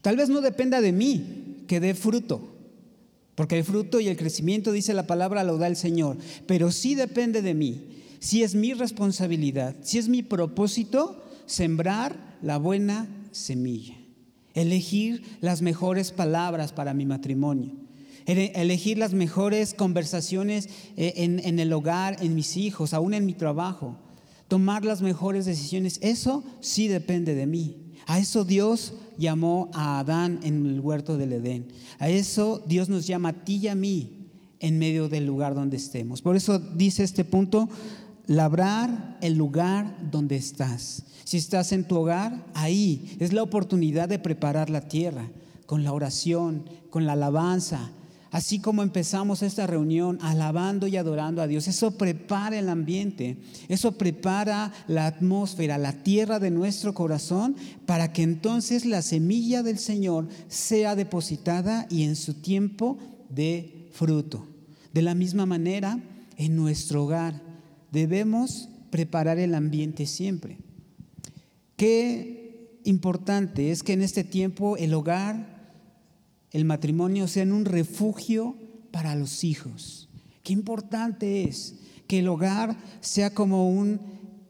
Tal 0.00 0.16
vez 0.16 0.28
no 0.28 0.42
dependa 0.42 0.80
de 0.80 0.92
mí 0.92 1.64
que 1.66 1.80
dé 1.80 1.94
fruto, 1.94 2.54
porque 3.34 3.58
el 3.58 3.64
fruto 3.64 3.98
y 3.98 4.06
el 4.06 4.16
crecimiento, 4.16 4.70
dice 4.70 4.94
la 4.94 5.08
palabra, 5.08 5.42
lo 5.42 5.58
da 5.58 5.66
el 5.66 5.74
Señor, 5.74 6.18
pero 6.46 6.70
sí 6.70 6.94
depende 6.94 7.42
de 7.42 7.54
mí. 7.54 7.80
Si 8.20 8.44
es 8.44 8.54
mi 8.54 8.74
responsabilidad, 8.74 9.74
si 9.82 9.98
es 9.98 10.08
mi 10.08 10.22
propósito, 10.22 11.20
sembrar 11.46 12.38
la 12.42 12.58
buena 12.58 13.08
semilla, 13.32 13.96
elegir 14.54 15.38
las 15.40 15.62
mejores 15.62 16.12
palabras 16.12 16.72
para 16.72 16.94
mi 16.94 17.06
matrimonio, 17.06 17.72
elegir 18.26 18.98
las 18.98 19.12
mejores 19.12 19.74
conversaciones 19.74 20.68
eh, 20.96 21.14
en, 21.16 21.40
en 21.40 21.58
el 21.58 21.72
hogar, 21.72 22.16
en 22.22 22.34
mis 22.34 22.56
hijos, 22.56 22.94
aún 22.94 23.14
en 23.14 23.26
mi 23.26 23.34
trabajo, 23.34 23.96
tomar 24.48 24.84
las 24.84 25.02
mejores 25.02 25.44
decisiones, 25.46 25.98
eso 26.02 26.44
sí 26.60 26.88
depende 26.88 27.34
de 27.34 27.46
mí. 27.46 27.76
A 28.06 28.18
eso 28.18 28.44
Dios 28.44 28.94
llamó 29.18 29.70
a 29.72 30.00
Adán 30.00 30.40
en 30.42 30.66
el 30.66 30.80
huerto 30.80 31.16
del 31.16 31.34
Edén. 31.34 31.68
A 31.98 32.08
eso 32.08 32.62
Dios 32.66 32.88
nos 32.88 33.06
llama 33.06 33.28
a 33.28 33.44
ti 33.44 33.56
y 33.56 33.68
a 33.68 33.74
mí 33.76 34.26
en 34.58 34.78
medio 34.78 35.08
del 35.08 35.26
lugar 35.26 35.54
donde 35.54 35.76
estemos. 35.76 36.20
Por 36.20 36.36
eso 36.36 36.58
dice 36.58 37.04
este 37.04 37.24
punto, 37.24 37.68
labrar 38.30 39.18
el 39.22 39.34
lugar 39.34 39.96
donde 40.12 40.36
estás. 40.36 41.02
Si 41.24 41.36
estás 41.36 41.72
en 41.72 41.82
tu 41.82 41.96
hogar, 41.96 42.46
ahí 42.54 43.16
es 43.18 43.32
la 43.32 43.42
oportunidad 43.42 44.08
de 44.08 44.20
preparar 44.20 44.70
la 44.70 44.82
tierra 44.82 45.28
con 45.66 45.82
la 45.82 45.92
oración, 45.92 46.64
con 46.90 47.06
la 47.06 47.14
alabanza, 47.14 47.90
Así 48.30 48.60
como 48.60 48.84
empezamos 48.84 49.42
esta 49.42 49.66
reunión 49.66 50.16
alabando 50.22 50.86
y 50.86 50.96
adorando 50.96 51.42
a 51.42 51.48
Dios, 51.48 51.66
eso 51.66 51.98
prepara 51.98 52.56
el 52.60 52.68
ambiente, 52.68 53.38
eso 53.66 53.98
prepara 53.98 54.72
la 54.86 55.06
atmósfera, 55.08 55.78
la 55.78 56.04
tierra 56.04 56.38
de 56.38 56.52
nuestro 56.52 56.94
corazón, 56.94 57.56
para 57.86 58.12
que 58.12 58.22
entonces 58.22 58.84
la 58.86 59.02
semilla 59.02 59.64
del 59.64 59.80
Señor 59.80 60.28
sea 60.46 60.94
depositada 60.94 61.88
y 61.90 62.04
en 62.04 62.14
su 62.14 62.34
tiempo 62.34 62.98
dé 63.28 63.88
fruto. 63.90 64.46
De 64.94 65.02
la 65.02 65.16
misma 65.16 65.44
manera, 65.44 65.98
en 66.36 66.54
nuestro 66.54 67.02
hogar 67.02 67.49
debemos 67.92 68.68
preparar 68.90 69.38
el 69.38 69.54
ambiente 69.54 70.06
siempre. 70.06 70.58
Qué 71.76 72.80
importante 72.84 73.70
es 73.70 73.82
que 73.82 73.92
en 73.92 74.02
este 74.02 74.24
tiempo 74.24 74.76
el 74.76 74.94
hogar 74.94 75.60
el 76.52 76.64
matrimonio 76.64 77.28
sea 77.28 77.44
un 77.44 77.64
refugio 77.64 78.56
para 78.90 79.14
los 79.14 79.44
hijos. 79.44 80.08
Qué 80.42 80.52
importante 80.52 81.44
es 81.44 81.76
que 82.06 82.18
el 82.18 82.28
hogar 82.28 82.76
sea 83.00 83.32
como 83.32 83.70
un 83.70 84.00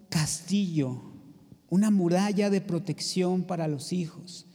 castillo, 0.08 1.02
una 1.68 1.90
muralla 1.90 2.48
de 2.48 2.60
protección 2.60 3.42
para 3.42 3.68
los 3.68 3.92
hijos. 3.92 4.46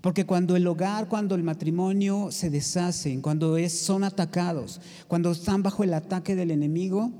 Porque 0.00 0.26
cuando 0.26 0.54
el 0.54 0.66
hogar, 0.66 1.08
cuando 1.08 1.34
el 1.34 1.42
matrimonio 1.42 2.30
se 2.30 2.50
deshacen, 2.50 3.22
cuando 3.22 3.56
es, 3.56 3.72
son 3.72 4.04
atacados, 4.04 4.80
cuando 5.08 5.32
están 5.32 5.62
bajo 5.62 5.82
el 5.82 5.94
ataque 5.94 6.36
del 6.36 6.50
enemigo, 6.50 7.10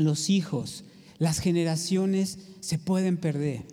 los 0.00 0.30
hijos, 0.30 0.84
las 1.18 1.38
generaciones 1.38 2.38
se 2.60 2.78
pueden 2.78 3.16
perder. 3.16 3.64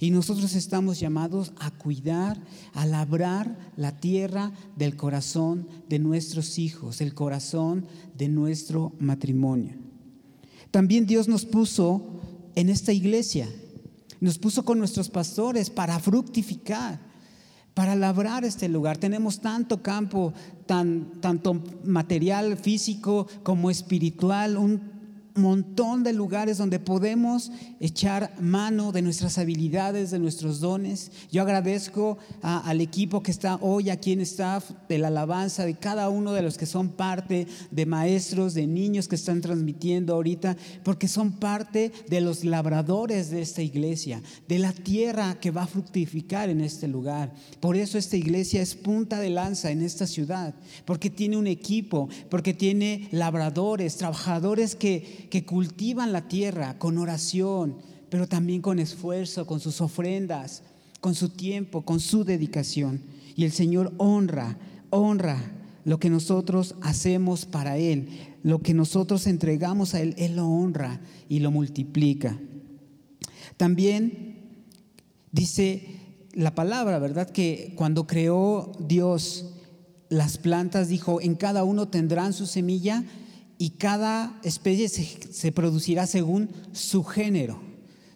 Y 0.00 0.10
nosotros 0.10 0.54
estamos 0.54 0.98
llamados 0.98 1.52
a 1.58 1.70
cuidar, 1.70 2.40
a 2.72 2.84
labrar 2.86 3.56
la 3.76 3.98
tierra 3.98 4.52
del 4.76 4.96
corazón 4.96 5.68
de 5.88 5.98
nuestros 5.98 6.58
hijos, 6.58 7.00
el 7.00 7.14
corazón 7.14 7.86
de 8.16 8.28
nuestro 8.28 8.92
matrimonio. 8.98 9.76
También 10.70 11.06
Dios 11.06 11.28
nos 11.28 11.44
puso 11.44 12.20
en 12.56 12.68
esta 12.68 12.92
iglesia, 12.92 13.48
nos 14.20 14.38
puso 14.38 14.64
con 14.64 14.78
nuestros 14.78 15.08
pastores 15.08 15.70
para 15.70 15.98
fructificar, 16.00 17.00
para 17.72 17.94
labrar 17.94 18.44
este 18.44 18.68
lugar. 18.68 18.98
Tenemos 18.98 19.40
tanto 19.40 19.82
campo, 19.82 20.32
tan, 20.66 21.20
tanto 21.20 21.62
material 21.84 22.56
físico 22.56 23.26
como 23.42 23.70
espiritual, 23.70 24.56
un 24.56 24.93
montón 25.34 26.04
de 26.04 26.12
lugares 26.12 26.58
donde 26.58 26.78
podemos 26.78 27.50
echar 27.80 28.34
mano 28.40 28.92
de 28.92 29.02
nuestras 29.02 29.38
habilidades, 29.38 30.10
de 30.10 30.18
nuestros 30.18 30.60
dones. 30.60 31.10
Yo 31.30 31.42
agradezco 31.42 32.18
al 32.42 32.80
equipo 32.80 33.22
que 33.22 33.30
está 33.30 33.56
hoy 33.60 33.90
aquí 33.90 34.12
en 34.12 34.20
staff, 34.20 34.70
de 34.88 34.98
la 34.98 35.08
alabanza, 35.08 35.64
de 35.64 35.74
cada 35.74 36.08
uno 36.08 36.32
de 36.32 36.42
los 36.42 36.56
que 36.56 36.66
son 36.66 36.90
parte, 36.90 37.46
de 37.70 37.86
maestros, 37.86 38.54
de 38.54 38.66
niños 38.66 39.08
que 39.08 39.16
están 39.16 39.40
transmitiendo 39.40 40.14
ahorita, 40.14 40.56
porque 40.82 41.08
son 41.08 41.32
parte 41.32 41.92
de 42.08 42.20
los 42.20 42.44
labradores 42.44 43.30
de 43.30 43.42
esta 43.42 43.62
iglesia, 43.62 44.22
de 44.48 44.58
la 44.58 44.72
tierra 44.72 45.40
que 45.40 45.50
va 45.50 45.64
a 45.64 45.68
fructificar 45.68 46.48
en 46.48 46.60
este 46.60 46.86
lugar. 46.88 47.32
Por 47.60 47.76
eso 47.76 47.98
esta 47.98 48.16
iglesia 48.16 48.62
es 48.62 48.74
punta 48.74 49.18
de 49.18 49.30
lanza 49.30 49.70
en 49.70 49.82
esta 49.82 50.06
ciudad, 50.06 50.54
porque 50.84 51.10
tiene 51.10 51.36
un 51.36 51.46
equipo, 51.46 52.08
porque 52.30 52.54
tiene 52.54 53.08
labradores, 53.10 53.96
trabajadores 53.96 54.76
que 54.76 55.23
que 55.30 55.44
cultivan 55.44 56.12
la 56.12 56.28
tierra 56.28 56.78
con 56.78 56.98
oración, 56.98 57.76
pero 58.10 58.28
también 58.28 58.60
con 58.60 58.78
esfuerzo, 58.78 59.46
con 59.46 59.60
sus 59.60 59.80
ofrendas, 59.80 60.62
con 61.00 61.14
su 61.14 61.30
tiempo, 61.30 61.82
con 61.82 62.00
su 62.00 62.24
dedicación. 62.24 63.02
Y 63.36 63.44
el 63.44 63.52
Señor 63.52 63.92
honra, 63.98 64.58
honra 64.90 65.52
lo 65.84 65.98
que 65.98 66.10
nosotros 66.10 66.76
hacemos 66.80 67.44
para 67.44 67.76
Él, 67.76 68.08
lo 68.42 68.60
que 68.60 68.74
nosotros 68.74 69.26
entregamos 69.26 69.94
a 69.94 70.00
Él, 70.00 70.14
Él 70.16 70.36
lo 70.36 70.46
honra 70.46 71.00
y 71.28 71.40
lo 71.40 71.50
multiplica. 71.50 72.38
También 73.56 74.38
dice 75.32 75.86
la 76.32 76.54
palabra, 76.54 76.98
¿verdad? 76.98 77.30
Que 77.30 77.74
cuando 77.76 78.06
creó 78.06 78.72
Dios 78.78 79.46
las 80.08 80.38
plantas, 80.38 80.88
dijo, 80.88 81.20
en 81.20 81.34
cada 81.34 81.64
uno 81.64 81.88
tendrán 81.88 82.32
su 82.32 82.46
semilla 82.46 83.04
y 83.58 83.70
cada 83.70 84.38
especie 84.42 84.88
se, 84.88 85.52
producirá 85.52 86.06
según 86.06 86.50
su 86.72 87.04
género, 87.04 87.60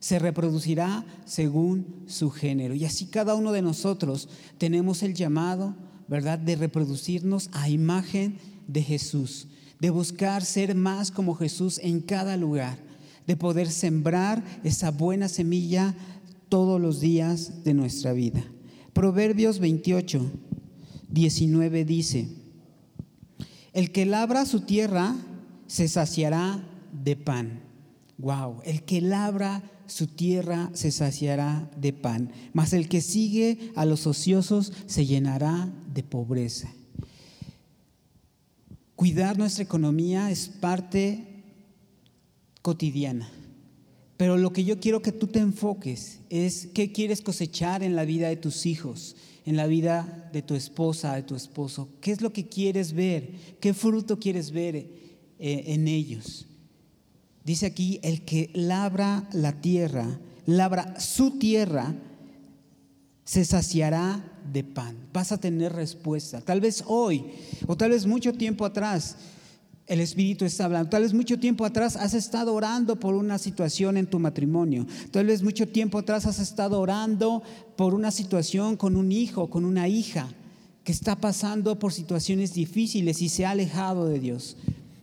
se 0.00 0.18
reproducirá 0.18 1.04
según 1.24 2.04
su 2.06 2.30
género. 2.30 2.74
Y 2.74 2.84
así 2.84 3.06
cada 3.06 3.34
uno 3.34 3.52
de 3.52 3.62
nosotros 3.62 4.28
tenemos 4.58 5.02
el 5.02 5.14
llamado, 5.14 5.74
¿verdad?, 6.08 6.38
de 6.38 6.56
reproducirnos 6.56 7.50
a 7.52 7.68
imagen 7.68 8.38
de 8.66 8.82
Jesús, 8.82 9.48
de 9.80 9.90
buscar 9.90 10.44
ser 10.44 10.74
más 10.74 11.10
como 11.10 11.34
Jesús 11.34 11.80
en 11.82 12.00
cada 12.00 12.36
lugar, 12.36 12.78
de 13.26 13.36
poder 13.36 13.70
sembrar 13.70 14.42
esa 14.64 14.90
buena 14.90 15.28
semilla 15.28 15.94
todos 16.48 16.80
los 16.80 17.00
días 17.00 17.62
de 17.62 17.74
nuestra 17.74 18.12
vida. 18.12 18.42
Proverbios 18.92 19.60
28, 19.60 20.30
19 21.10 21.84
dice, 21.84 22.28
el 23.72 23.92
que 23.92 24.06
labra 24.06 24.44
su 24.44 24.62
tierra 24.62 25.14
se 25.68 25.86
saciará 25.86 26.60
de 26.92 27.14
pan. 27.14 27.60
Wow, 28.18 28.62
el 28.64 28.82
que 28.82 29.00
labra 29.00 29.62
su 29.86 30.08
tierra 30.08 30.70
se 30.74 30.90
saciará 30.90 31.70
de 31.76 31.92
pan, 31.92 32.32
mas 32.52 32.72
el 32.72 32.88
que 32.88 33.00
sigue 33.00 33.70
a 33.76 33.84
los 33.84 34.08
ociosos 34.08 34.72
se 34.86 35.06
llenará 35.06 35.72
de 35.94 36.02
pobreza. 36.02 36.68
Cuidar 38.96 39.38
nuestra 39.38 39.62
economía 39.62 40.32
es 40.32 40.48
parte 40.48 41.44
cotidiana. 42.62 43.30
Pero 44.16 44.36
lo 44.36 44.52
que 44.52 44.64
yo 44.64 44.80
quiero 44.80 45.00
que 45.00 45.12
tú 45.12 45.28
te 45.28 45.38
enfoques 45.38 46.18
es 46.28 46.66
qué 46.74 46.90
quieres 46.90 47.22
cosechar 47.22 47.84
en 47.84 47.94
la 47.94 48.04
vida 48.04 48.28
de 48.28 48.36
tus 48.36 48.66
hijos, 48.66 49.14
en 49.46 49.56
la 49.56 49.68
vida 49.68 50.28
de 50.32 50.42
tu 50.42 50.56
esposa, 50.56 51.14
de 51.14 51.22
tu 51.22 51.36
esposo. 51.36 51.88
¿Qué 52.00 52.10
es 52.10 52.20
lo 52.20 52.32
que 52.32 52.48
quieres 52.48 52.92
ver? 52.92 53.30
¿Qué 53.60 53.72
fruto 53.72 54.18
quieres 54.18 54.50
ver? 54.50 54.90
Eh, 55.38 55.74
en 55.74 55.86
ellos. 55.86 56.46
Dice 57.44 57.66
aquí, 57.66 58.00
el 58.02 58.22
que 58.22 58.50
labra 58.54 59.28
la 59.32 59.52
tierra, 59.52 60.18
labra 60.46 60.98
su 60.98 61.38
tierra, 61.38 61.94
se 63.24 63.44
saciará 63.44 64.24
de 64.52 64.64
pan. 64.64 64.96
Vas 65.12 65.30
a 65.30 65.38
tener 65.38 65.72
respuesta. 65.72 66.40
Tal 66.40 66.60
vez 66.60 66.82
hoy, 66.86 67.24
o 67.68 67.76
tal 67.76 67.90
vez 67.90 68.04
mucho 68.04 68.32
tiempo 68.32 68.64
atrás, 68.64 69.16
el 69.86 70.00
Espíritu 70.00 70.44
está 70.44 70.64
hablando. 70.64 70.90
Tal 70.90 71.02
vez 71.02 71.14
mucho 71.14 71.38
tiempo 71.38 71.64
atrás 71.64 71.94
has 71.94 72.14
estado 72.14 72.52
orando 72.52 72.98
por 72.98 73.14
una 73.14 73.38
situación 73.38 73.96
en 73.96 74.06
tu 74.06 74.18
matrimonio. 74.18 74.86
Tal 75.12 75.26
vez 75.26 75.42
mucho 75.42 75.68
tiempo 75.68 75.98
atrás 75.98 76.26
has 76.26 76.40
estado 76.40 76.80
orando 76.80 77.44
por 77.76 77.94
una 77.94 78.10
situación 78.10 78.76
con 78.76 78.96
un 78.96 79.12
hijo, 79.12 79.48
con 79.48 79.64
una 79.64 79.86
hija 79.86 80.28
que 80.82 80.92
está 80.92 81.16
pasando 81.16 81.78
por 81.78 81.92
situaciones 81.92 82.54
difíciles 82.54 83.22
y 83.22 83.28
se 83.28 83.46
ha 83.46 83.50
alejado 83.50 84.08
de 84.08 84.18
Dios. 84.18 84.56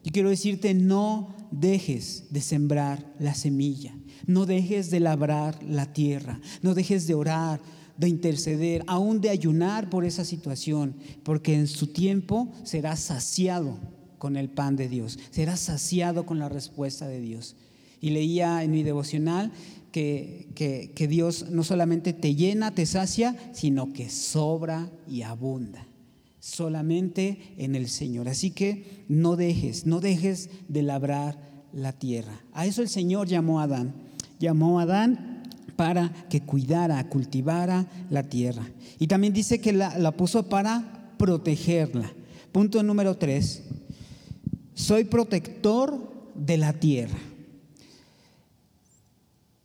Y 0.06 0.12
quiero 0.12 0.30
decirte, 0.30 0.76
no 0.76 1.36
dejes 1.50 2.26
de 2.30 2.40
sembrar 2.40 3.12
la 3.20 3.34
semilla, 3.34 3.98
no 4.28 4.46
dejes 4.46 4.92
de 4.92 5.00
labrar 5.00 5.62
la 5.64 5.94
tierra, 5.94 6.40
no 6.62 6.76
dejes 6.76 7.08
de 7.08 7.16
orar, 7.16 7.60
de 7.98 8.08
interceder, 8.08 8.84
aún 8.86 9.20
de 9.20 9.32
ayunar 9.32 9.90
por 9.90 10.06
esa 10.06 10.24
situación, 10.24 10.96
porque 11.24 11.56
en 11.56 11.66
su 11.66 11.88
tiempo 11.88 12.52
serás 12.64 13.00
saciado 13.00 13.80
con 14.20 14.38
el 14.38 14.48
pan 14.48 14.76
de 14.76 14.90
Dios, 14.90 15.18
serás 15.32 15.60
saciado 15.62 16.28
con 16.28 16.38
la 16.38 16.50
respuesta 16.50 17.08
de 17.08 17.20
Dios. 17.20 17.56
Y 18.00 18.12
leía 18.12 18.64
en 18.64 18.70
mi 18.70 18.84
devocional 18.84 19.52
que, 19.92 20.50
que, 20.54 21.08
Dios 21.08 21.50
no 21.50 21.64
solamente 21.64 22.14
te 22.14 22.36
llena, 22.36 22.76
te 22.76 22.86
sacia, 22.86 23.36
sino 23.54 23.92
que 23.92 24.12
sobra 24.12 24.92
y 25.08 25.24
abunda. 25.24 25.88
Solamente 26.46 27.56
en 27.58 27.74
el 27.74 27.90
Señor. 27.90 28.30
Así 28.30 28.52
que 28.52 29.04
no 29.08 29.36
dejes, 29.36 29.88
no 29.88 30.00
dejes 30.00 30.52
de 30.68 30.84
labrar 30.84 31.40
la 31.74 31.92
tierra. 31.92 32.40
A 32.54 32.68
eso 32.68 32.84
el 32.84 32.88
Señor 32.88 33.28
llamó 33.28 33.60
a 33.60 33.64
Adán. 33.64 33.96
Llamó 34.40 34.80
a 34.80 34.84
Adán 34.84 35.42
para 35.76 36.14
que 36.30 36.42
cuidara, 36.42 37.10
cultivara 37.10 37.88
la 38.12 38.30
tierra. 38.30 38.62
Y 39.00 39.08
también 39.08 39.34
dice 39.34 39.60
que 39.60 39.74
la, 39.74 39.98
la 39.98 40.12
puso 40.12 40.48
para 40.48 41.16
protegerla. 41.18 42.14
Punto 42.52 42.84
número 42.84 43.18
tres. 43.18 43.64
Soy 44.76 45.06
protector 45.06 46.30
de 46.36 46.58
la 46.58 46.74
tierra. 46.74 47.18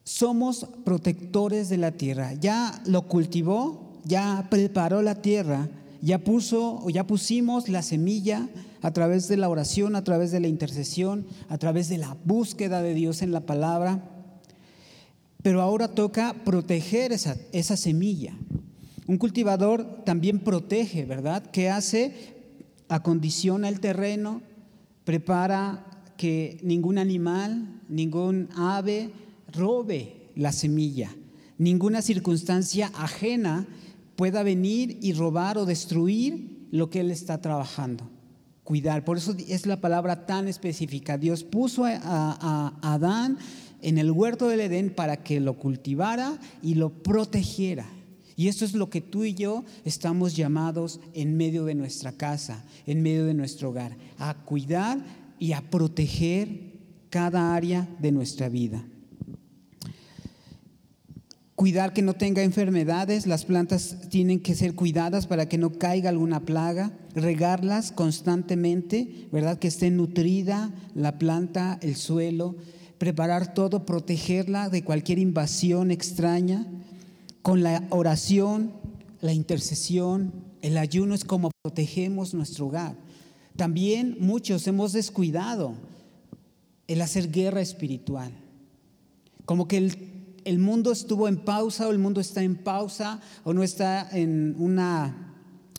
Somos 0.03 0.67
protectores 0.87 1.69
de 1.69 1.77
la 1.77 1.93
tierra. 1.93 2.33
Ya 2.33 2.83
lo 2.87 3.07
cultivó, 3.07 4.01
ya 4.07 4.47
preparó 4.51 5.03
la 5.03 5.21
tierra, 5.21 5.69
ya 6.03 6.19
puso 6.19 6.81
o 6.83 6.91
ya 6.91 7.07
pusimos 7.07 7.69
la 7.69 7.83
semilla 7.83 8.49
a 8.83 8.93
través 8.93 9.29
de 9.29 9.37
la 9.37 9.49
oración, 9.49 9.97
a 9.97 10.05
través 10.05 10.31
de 10.31 10.41
la 10.41 10.49
intercesión, 10.49 11.27
a 11.49 11.59
través 11.59 11.89
de 11.89 11.99
la 11.99 12.17
búsqueda 12.25 12.83
de 12.83 12.95
Dios 12.95 13.23
en 13.23 13.33
la 13.33 13.41
palabra. 13.41 14.03
Pero 15.43 15.61
ahora 15.61 15.89
toca 15.89 16.35
proteger 16.45 17.13
esa, 17.13 17.37
esa 17.53 17.77
semilla. 17.77 18.35
Un 19.07 19.19
cultivador 19.19 20.05
también 20.05 20.39
protege, 20.39 21.05
¿verdad? 21.05 21.51
¿Qué 21.51 21.69
hace? 21.69 22.37
Acondiciona 22.89 23.69
el 23.69 23.81
terreno, 23.81 24.43
prepara 25.05 25.87
que 26.17 26.59
ningún 26.63 26.99
animal, 26.99 27.81
ningún 27.89 28.49
ave 28.55 29.11
robe 29.53 30.31
la 30.37 30.53
semilla, 30.53 31.15
ninguna 31.59 32.03
circunstancia 32.03 32.91
ajena 32.95 33.67
pueda 34.21 34.43
venir 34.43 34.99
y 35.01 35.15
robar 35.15 35.57
o 35.57 35.65
destruir 35.65 36.69
lo 36.73 36.91
que 36.91 37.01
él 37.01 37.11
está 37.11 37.41
trabajando. 37.41 38.11
Cuidar, 38.65 39.03
por 39.03 39.17
eso 39.17 39.35
es 39.49 39.65
la 39.65 39.81
palabra 39.81 40.27
tan 40.27 40.47
específica. 40.47 41.17
Dios 41.17 41.43
puso 41.43 41.87
a, 41.87 42.75
Adán 42.83 43.39
en 43.81 43.97
el 43.97 44.11
huerto 44.11 44.49
del 44.49 44.61
Edén 44.61 44.91
para 44.95 45.23
que 45.23 45.41
lo 45.41 45.55
cultivara 45.55 46.39
y 46.63 46.75
lo 46.75 46.91
protegiera. 47.03 47.87
Y 48.37 48.49
eso 48.49 48.67
es 48.67 48.75
lo 48.75 48.91
que 48.91 49.01
tú 49.01 49.25
y 49.25 49.33
yo 49.33 49.65
estamos 49.87 50.37
llamados 50.37 51.01
en 51.15 51.39
medio 51.39 51.65
de 51.65 51.75
nuestra 51.75 52.13
casa, 52.13 52.63
en 52.87 53.03
medio 53.03 53.25
de 53.25 53.33
nuestro 53.33 53.71
hogar, 53.71 53.97
a 54.19 54.35
cuidar 54.35 54.99
y 55.39 55.53
a 55.53 55.63
proteger 55.63 56.75
cada 57.09 57.55
área 57.55 57.89
de 57.99 58.13
nuestra 58.13 58.51
vida. 58.51 58.85
Cuidar 61.61 61.93
que 61.93 62.01
no 62.01 62.15
tenga 62.15 62.43
enfermedades, 62.43 63.27
las 63.27 63.45
plantas 63.45 63.99
tienen 64.09 64.41
que 64.41 64.55
ser 64.55 64.75
cuidadas 64.75 65.27
para 65.27 65.47
que 65.47 65.59
no 65.59 65.73
caiga 65.73 66.09
alguna 66.09 66.41
plaga, 66.41 66.91
regarlas 67.15 67.93
constantemente, 67.93 69.29
¿verdad? 69.31 69.59
Que 69.59 69.69
esté 69.69 69.91
nutrida 69.91 70.73
la 70.95 71.19
planta, 71.19 71.79
el 71.83 71.97
suelo, 71.97 72.57
preparar 72.97 73.53
todo, 73.53 73.85
protegerla 73.85 74.71
de 74.71 74.85
cualquier 74.85 75.19
invasión 75.19 75.91
extraña. 75.91 76.67
Con 77.43 77.63
la 77.63 77.87
oración, 77.91 78.73
la 79.21 79.35
intercesión, 79.35 80.33
el 80.63 80.79
ayuno 80.79 81.15
es 81.15 81.27
como 81.27 81.51
protegemos 81.63 82.33
nuestro 82.33 82.69
hogar. 82.69 82.97
También 83.57 84.17
muchos 84.19 84.67
hemos 84.67 84.95
descuidado 84.95 85.75
el 86.87 87.03
hacer 87.03 87.31
guerra 87.31 87.61
espiritual. 87.61 88.33
Como 89.45 89.69
que 89.69 89.77
el, 89.77 90.10
mundo 90.59 90.93
estuvo 90.93 91.29
en 91.29 91.39
pausa 91.39 91.89
o 91.89 91.91
el 91.91 91.99
mundo 91.99 92.21
está 92.21 92.43
en 92.43 92.57
pausa 92.57 93.21
o 93.45 93.53
no 93.53 93.63
está 93.63 94.09
en 94.11 94.55
una 94.59 95.35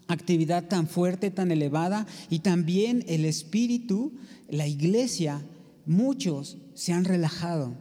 actividad 0.07 0.67
tan 0.67 0.87
fuerte, 0.87 1.31
tan 1.31 1.51
elevada. 1.51 2.05
Y 2.29 2.39
también 2.39 3.03
el 3.07 3.25
espíritu, 3.25 4.13
la 4.49 4.67
iglesia, 4.67 5.41
muchos 5.85 6.57
se 6.73 6.93
han 6.93 7.05
relajado 7.05 7.75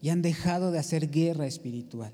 y 0.00 0.10
han 0.10 0.22
dejado 0.22 0.70
de 0.70 0.78
hacer 0.78 1.10
guerra 1.10 1.46
espiritual. 1.46 2.12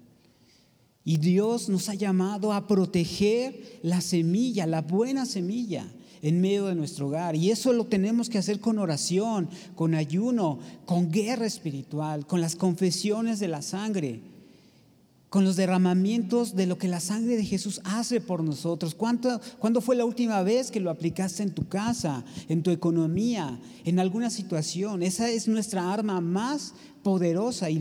Y 1.04 1.16
Dios 1.16 1.68
nos 1.68 1.88
ha 1.88 1.94
llamado 1.94 2.52
a 2.52 2.66
proteger 2.66 3.80
la 3.83 4.00
semilla, 4.00 4.66
la 4.66 4.83
buena 4.83 5.24
semilla 5.26 5.90
en 6.22 6.40
medio 6.40 6.66
de 6.66 6.74
nuestro 6.74 7.09
hogar. 7.09 7.37
Y 7.37 7.50
eso 7.50 7.72
lo 7.72 7.87
tenemos 7.87 8.28
que 8.28 8.38
hacer 8.38 8.61
con 8.61 8.78
oración, 8.78 9.48
con 9.74 9.94
ayuno, 9.94 10.59
con 10.87 11.11
guerra 11.11 11.46
espiritual, 11.46 12.26
con 12.26 12.40
las 12.40 12.56
confesiones 12.56 13.40
de 13.40 13.48
la 13.48 13.62
sangre, 13.62 14.20
con 15.30 15.44
los 15.44 15.54
derramamientos 15.54 16.56
de 16.56 16.66
lo 16.66 16.76
que 16.76 16.88
la 16.88 16.98
sangre 16.98 17.37
de 17.37 17.44
Jesús 17.44 17.80
hace 17.85 18.20
por 18.20 18.42
nosotros. 18.42 18.96
¿Cuánto, 18.96 19.40
¿Cuándo 19.61 19.80
fue 19.80 19.94
la 19.94 20.04
última 20.04 20.42
vez 20.42 20.72
que 20.72 20.80
lo 20.80 20.90
aplicaste 20.90 21.44
en 21.44 21.54
tu 21.54 21.68
casa, 21.68 22.24
en 22.48 22.64
tu 22.64 22.72
economía, 22.72 23.61
en 23.85 24.00
alguna 24.00 24.28
situación? 24.28 25.04
Esa 25.04 25.30
es 25.30 25.46
nuestra 25.46 25.92
arma 25.92 26.20
más 26.20 26.74
poderosa 27.04 27.70
y 27.70 27.80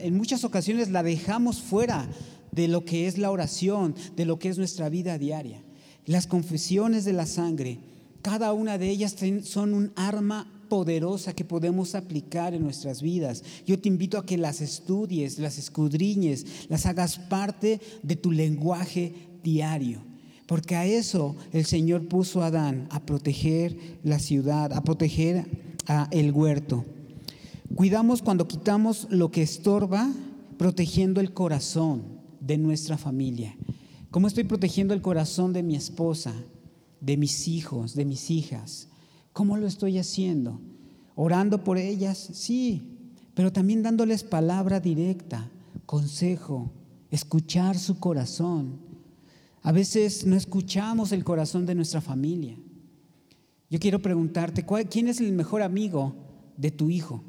en 0.00 0.16
muchas 0.16 0.44
ocasiones 0.44 0.90
la 0.90 1.02
dejamos 1.02 1.60
fuera 1.60 2.08
de 2.52 2.68
lo 2.68 2.84
que 2.84 3.08
es 3.08 3.18
la 3.18 3.32
oración, 3.32 3.96
de 4.14 4.24
lo 4.24 4.38
que 4.38 4.48
es 4.48 4.56
nuestra 4.56 4.88
vida 4.88 5.18
diaria. 5.18 5.63
Las 6.06 6.26
confesiones 6.26 7.04
de 7.04 7.12
la 7.14 7.26
sangre, 7.26 7.78
cada 8.22 8.52
una 8.52 8.78
de 8.78 8.90
ellas 8.90 9.16
son 9.42 9.74
un 9.74 9.92
arma 9.96 10.50
poderosa 10.68 11.34
que 11.34 11.44
podemos 11.44 11.94
aplicar 11.94 12.54
en 12.54 12.62
nuestras 12.62 13.00
vidas. 13.00 13.42
Yo 13.66 13.78
te 13.78 13.88
invito 13.88 14.18
a 14.18 14.26
que 14.26 14.36
las 14.36 14.60
estudies, 14.60 15.38
las 15.38 15.58
escudriñes, 15.58 16.66
las 16.68 16.86
hagas 16.86 17.18
parte 17.18 17.80
de 18.02 18.16
tu 18.16 18.32
lenguaje 18.32 19.14
diario. 19.42 20.02
Porque 20.46 20.76
a 20.76 20.84
eso 20.84 21.36
el 21.52 21.64
Señor 21.64 22.06
puso 22.08 22.42
a 22.42 22.46
Adán, 22.46 22.86
a 22.90 23.06
proteger 23.06 23.76
la 24.02 24.18
ciudad, 24.18 24.72
a 24.72 24.82
proteger 24.82 25.46
a 25.86 26.08
el 26.10 26.32
huerto. 26.32 26.84
Cuidamos 27.74 28.20
cuando 28.20 28.46
quitamos 28.46 29.06
lo 29.10 29.30
que 29.30 29.42
estorba, 29.42 30.12
protegiendo 30.58 31.20
el 31.20 31.32
corazón 31.32 32.02
de 32.40 32.58
nuestra 32.58 32.98
familia. 32.98 33.56
¿Cómo 34.14 34.28
estoy 34.28 34.44
protegiendo 34.44 34.94
el 34.94 35.02
corazón 35.02 35.52
de 35.52 35.64
mi 35.64 35.74
esposa, 35.74 36.32
de 37.00 37.16
mis 37.16 37.48
hijos, 37.48 37.96
de 37.96 38.04
mis 38.04 38.30
hijas? 38.30 38.86
¿Cómo 39.32 39.56
lo 39.56 39.66
estoy 39.66 39.98
haciendo? 39.98 40.60
¿Orando 41.16 41.64
por 41.64 41.78
ellas? 41.78 42.30
Sí, 42.32 43.10
pero 43.34 43.52
también 43.52 43.82
dándoles 43.82 44.22
palabra 44.22 44.78
directa, 44.78 45.50
consejo, 45.84 46.70
escuchar 47.10 47.76
su 47.76 47.98
corazón. 47.98 48.78
A 49.62 49.72
veces 49.72 50.24
no 50.24 50.36
escuchamos 50.36 51.10
el 51.10 51.24
corazón 51.24 51.66
de 51.66 51.74
nuestra 51.74 52.00
familia. 52.00 52.56
Yo 53.68 53.80
quiero 53.80 54.00
preguntarte, 54.00 54.64
¿quién 54.88 55.08
es 55.08 55.18
el 55.18 55.32
mejor 55.32 55.60
amigo 55.60 56.14
de 56.56 56.70
tu 56.70 56.88
hijo? 56.88 57.24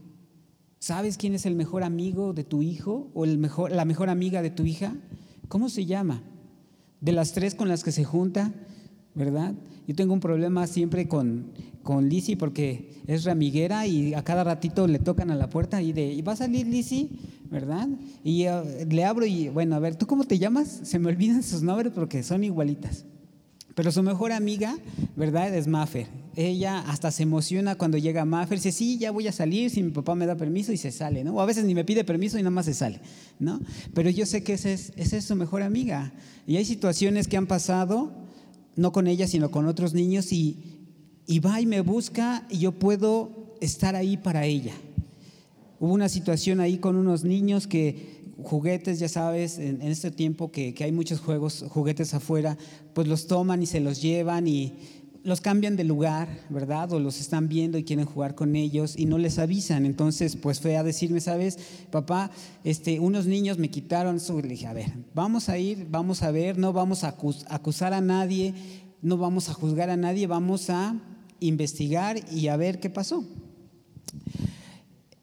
¿Sabes 0.78 1.18
quién 1.18 1.34
es 1.34 1.48
el 1.48 1.56
mejor 1.56 1.82
amigo 1.82 2.34
de 2.34 2.44
tu 2.44 2.62
hijo 2.62 3.10
o 3.16 3.26
la 3.26 3.86
mejor 3.86 4.10
amiga 4.10 4.44
de 4.44 4.52
tu 4.52 4.66
hija? 4.66 4.96
¿Cómo 5.48 5.70
se 5.70 5.88
llama? 5.88 6.22
De 7.02 7.12
las 7.12 7.34
tres 7.34 7.56
con 7.56 7.70
las 7.70 7.84
que 7.84 7.92
se 7.92 8.04
junta, 8.04 8.52
¿verdad? 9.14 9.54
Yo 9.88 9.96
tengo 9.96 10.14
un 10.14 10.20
problema 10.20 10.66
siempre 10.68 11.08
con, 11.08 11.52
con 11.84 12.10
Lizzie 12.10 12.38
porque 12.38 13.02
es 13.08 13.24
ramiguera 13.24 13.86
y 13.86 14.14
a 14.14 14.24
cada 14.24 14.44
ratito 14.44 14.88
le 14.88 15.00
tocan 15.00 15.30
a 15.32 15.36
la 15.36 15.50
puerta 15.50 15.82
y 15.82 15.94
de, 15.94 16.12
¿y 16.12 16.22
va 16.22 16.34
a 16.34 16.38
salir 16.38 16.68
Lizzie? 16.68 17.10
¿Verdad? 17.50 17.88
Y 18.24 18.44
eh, 18.44 18.88
le 18.90 19.06
abro 19.06 19.26
y, 19.26 19.50
bueno, 19.50 19.76
a 19.76 19.80
ver, 19.80 19.96
¿tú 19.96 20.08
cómo 20.08 20.24
te 20.24 20.40
llamas? 20.40 20.82
Se 20.84 20.98
me 20.98 21.10
olvidan 21.10 21.44
sus 21.44 21.62
nombres 21.62 21.94
porque 21.94 22.24
son 22.24 22.44
igualitas. 22.44 23.06
Pero 23.76 23.92
su 23.92 24.02
mejor 24.02 24.32
amiga, 24.32 24.78
¿verdad? 25.16 25.54
Es 25.54 25.68
Maffer. 25.68 26.08
Ella 26.38 26.80
hasta 26.80 27.12
se 27.12 27.24
emociona 27.24 27.76
cuando 27.76 27.98
llega 27.98 28.26
Maffer, 28.26 28.58
dice, 28.58 28.72
sí, 28.72 28.98
ya 28.98 29.12
voy 29.12 29.28
a 29.28 29.32
salir, 29.32 29.70
si 29.70 29.84
mi 29.84 29.92
papá 29.92 30.16
me 30.16 30.26
da 30.26 30.36
permiso 30.36 30.72
y 30.72 30.78
se 30.78 30.92
sale, 30.92 31.24
¿no? 31.24 31.36
O 31.36 31.42
a 31.42 31.46
veces 31.46 31.66
ni 31.66 31.76
me 31.76 31.86
pide 31.86 32.04
permiso 32.04 32.38
y 32.38 32.42
nada 32.42 32.52
más 32.52 32.66
se 32.66 32.74
sale, 32.74 33.00
¿no? 33.40 33.60
Pero 33.94 34.10
yo 34.10 34.26
sé 34.26 34.44
que 34.44 34.54
esa 34.54 34.70
es, 34.72 34.94
es 34.96 35.26
su 35.26 35.36
mejor 35.36 35.62
amiga. 35.62 36.14
Y 36.48 36.56
hay 36.56 36.66
situaciones 36.66 37.28
que 37.28 37.38
han 37.38 37.48
pasado, 37.48 38.12
no 38.76 38.92
con 38.92 39.08
ella, 39.08 39.28
sino 39.28 39.52
con 39.52 39.68
otros 39.68 39.94
niños, 39.94 40.32
y, 40.32 40.58
y 41.28 41.40
va 41.40 41.60
y 41.60 41.66
me 41.66 41.82
busca 41.82 42.46
y 42.50 42.60
yo 42.60 42.72
puedo 42.72 43.56
estar 43.62 43.96
ahí 43.96 44.18
para 44.18 44.46
ella. 44.46 44.74
Hubo 45.80 45.94
una 45.94 46.08
situación 46.08 46.62
ahí 46.62 46.78
con 46.78 46.96
unos 46.96 47.24
niños 47.24 47.68
que 47.68 48.15
juguetes, 48.44 49.00
ya 49.00 49.10
sabes, 49.10 49.58
en, 49.58 49.82
este 49.82 50.12
tiempo 50.12 50.52
que, 50.52 50.76
hay 50.80 50.92
muchos 50.92 51.20
juegos, 51.20 51.66
juguetes 51.70 52.14
afuera, 52.14 52.58
pues 52.94 53.08
los 53.08 53.28
toman 53.28 53.62
y 53.64 53.66
se 53.66 53.80
los 53.80 54.02
llevan 54.02 54.48
y 54.48 54.74
los 55.24 55.42
cambian 55.42 55.76
de 55.76 55.84
lugar, 55.84 56.28
¿verdad? 56.50 56.94
O 56.94 57.00
los 57.00 57.20
están 57.20 57.48
viendo 57.48 57.80
y 57.80 57.84
quieren 57.84 58.06
jugar 58.06 58.36
con 58.36 58.56
ellos 58.56 58.96
y 58.96 59.08
no 59.08 59.18
les 59.18 59.40
avisan. 59.40 59.86
Entonces, 59.86 60.36
pues 60.36 60.60
fue 60.60 60.78
a 60.78 60.84
decirme, 60.84 61.20
¿sabes? 61.20 61.58
Papá, 61.90 62.30
este, 62.64 63.00
unos 63.00 63.26
niños 63.26 63.58
me 63.58 63.70
quitaron 63.70 64.18
eso. 64.18 64.40
Le 64.40 64.50
dije, 64.50 64.68
a 64.68 64.74
ver, 64.74 64.94
vamos 65.16 65.50
a 65.50 65.58
ir, 65.58 65.88
vamos 65.90 66.22
a 66.22 66.30
ver, 66.30 66.60
no 66.60 66.74
vamos 66.74 67.04
a 67.04 67.16
acusar 67.50 67.94
a 67.94 68.02
nadie, 68.02 68.54
no 69.02 69.18
vamos 69.18 69.50
a 69.50 69.54
juzgar 69.54 69.90
a 69.90 69.98
nadie, 69.98 70.28
vamos 70.28 70.70
a 70.70 70.96
investigar 71.40 72.18
y 72.32 72.48
a 72.48 72.58
ver 72.58 72.80
qué 72.80 72.92
pasó. 72.92 73.26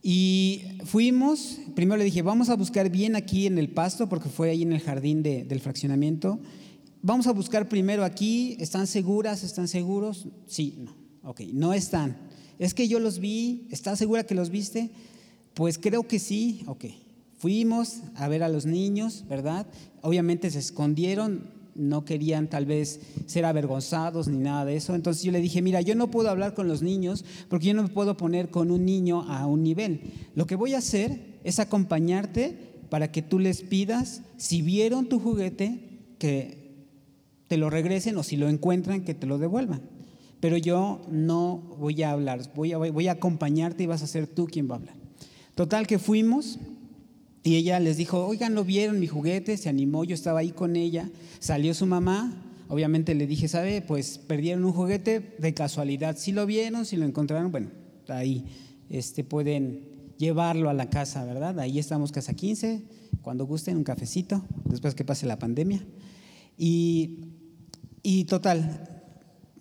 Y 0.03 0.63
fuimos, 0.85 1.59
primero 1.77 1.97
le 1.97 2.05
dije, 2.05 2.23
vamos 2.23 2.49
a 2.49 2.57
buscar 2.57 2.91
bien 2.91 3.15
aquí 3.15 3.47
en 3.47 3.57
el 3.57 3.69
pasto, 3.71 4.09
porque 4.09 4.29
fue 4.29 4.51
ahí 4.51 4.63
en 4.63 4.73
el 4.73 4.81
jardín 4.81 5.23
del 5.23 5.61
fraccionamiento. 5.61 6.41
Vamos 7.03 7.29
a 7.29 7.33
buscar 7.33 7.69
primero 7.69 8.05
aquí, 8.05 8.57
¿están 8.59 8.87
seguras? 8.87 9.45
¿Están 9.45 9.69
seguros? 9.69 10.27
Sí, 10.47 10.79
no. 10.79 10.97
Ok, 11.23 11.43
no 11.53 11.73
están. 11.73 12.17
Es 12.59 12.75
que 12.75 12.89
yo 12.89 12.99
los 12.99 13.21
vi, 13.21 13.69
¿estás 13.71 13.99
segura 13.99 14.25
que 14.25 14.35
los 14.35 14.51
viste? 14.51 14.91
Pues 15.55 15.79
creo 15.79 16.07
que 16.07 16.19
sí, 16.19 16.63
ok. 16.67 16.85
Fuimos 17.39 18.03
a 18.15 18.29
ver 18.29 18.43
a 18.43 18.49
los 18.49 18.67
niños, 18.67 19.25
¿verdad? 19.29 19.67
Obviamente 20.01 20.51
se 20.51 20.59
escondieron, 20.59 21.49
no 21.75 22.05
querían 22.05 22.49
tal 22.49 22.67
vez 22.67 23.01
ser 23.27 23.45
avergonzados 23.45 24.29
ni 24.29 24.39
nada 24.39 24.65
de 24.65 24.77
eso. 24.77 24.95
Entonces 24.95 25.23
yo 25.23 25.33
le 25.33 25.41
dije, 25.41 25.63
mira, 25.63 25.81
yo 25.81 25.95
no 25.95 26.11
puedo 26.11 26.31
hablar 26.31 26.55
con 26.55 26.69
los 26.69 26.83
niños 26.83 27.25
porque 27.49 27.69
yo 27.69 27.75
no 27.75 27.83
me 27.83 27.89
puedo 27.89 28.17
poner 28.17 28.51
con 28.51 28.71
un 28.71 28.85
niño 28.85 29.23
a 29.23 29.47
un 29.47 29.63
nivel. 29.63 30.01
Lo 30.35 30.47
que 30.47 30.57
voy 30.57 30.75
a 30.75 30.79
hacer 30.79 31.39
es 31.45 31.59
acompañarte 31.59 32.73
para 32.89 33.11
que 33.11 33.23
tú 33.23 33.39
les 33.39 33.63
pidas, 33.63 34.23
si 34.37 34.61
vieron 34.61 35.09
tu 35.09 35.19
juguete, 35.19 35.81
que 36.19 36.87
te 37.49 37.57
lo 37.57 37.71
regresen 37.71 38.17
o 38.19 38.23
si 38.23 38.37
lo 38.37 38.49
encuentran, 38.49 39.05
que 39.05 39.15
te 39.15 39.27
lo 39.27 39.39
devuelvan. 39.39 39.83
Pero 40.41 40.57
yo 40.57 41.01
no 41.11 41.57
voy 41.79 42.03
a 42.03 42.11
hablar, 42.11 42.41
voy 42.55 42.73
a, 42.73 42.79
voy 42.79 43.09
a 43.09 43.13
acompañarte 43.13 43.85
y 43.85 43.87
vas 43.87 44.03
a 44.03 44.07
ser 44.07 44.27
tú 44.27 44.47
quien 44.47 44.69
va 44.69 44.75
a 44.75 44.79
hablar. 44.79 44.97
Total 45.55 45.87
que 45.87 45.99
fuimos, 45.99 46.59
y 47.45 47.57
ella 47.57 47.81
les 47.81 47.97
dijo, 47.97 48.25
oigan, 48.25 48.55
¿lo 48.55 48.65
vieron 48.65 49.01
mi 49.01 49.09
juguete? 49.09 49.57
Se 49.57 49.69
animó, 49.69 50.05
yo 50.05 50.15
estaba 50.15 50.41
ahí 50.41 50.51
con 50.51 50.77
ella. 50.77 51.11
Salió 51.41 51.75
su 51.75 51.87
mamá, 51.87 52.33
obviamente 52.69 53.15
le 53.15 53.27
dije, 53.27 53.49
¿sabe? 53.49 53.83
Pues 53.83 54.19
perdieron 54.19 54.65
un 54.65 54.73
juguete 54.73 55.35
de 55.39 55.53
casualidad. 55.53 56.17
Si 56.17 56.31
lo 56.31 56.47
vieron, 56.47 56.87
si 56.87 56.97
lo 56.97 57.05
encontraron, 57.05 57.51
bueno, 57.51 57.71
ahí 58.09 58.45
este, 58.91 59.25
pueden 59.25 59.81
llevarlo 60.19 60.71
a 60.71 60.75
la 60.75 60.89
casa, 60.89 61.25
¿verdad? 61.25 61.59
Ahí 61.59 61.81
estamos 61.81 62.13
casa 62.13 62.35
15, 62.35 62.83
cuando 63.23 63.45
gusten, 63.45 63.77
un 63.77 63.85
cafecito, 63.85 64.45
después 64.67 64.95
que 64.95 65.05
pase 65.05 65.27
la 65.27 65.39
pandemia. 65.39 65.85
Y, 66.57 67.25
y 68.05 68.25
total, 68.25 68.92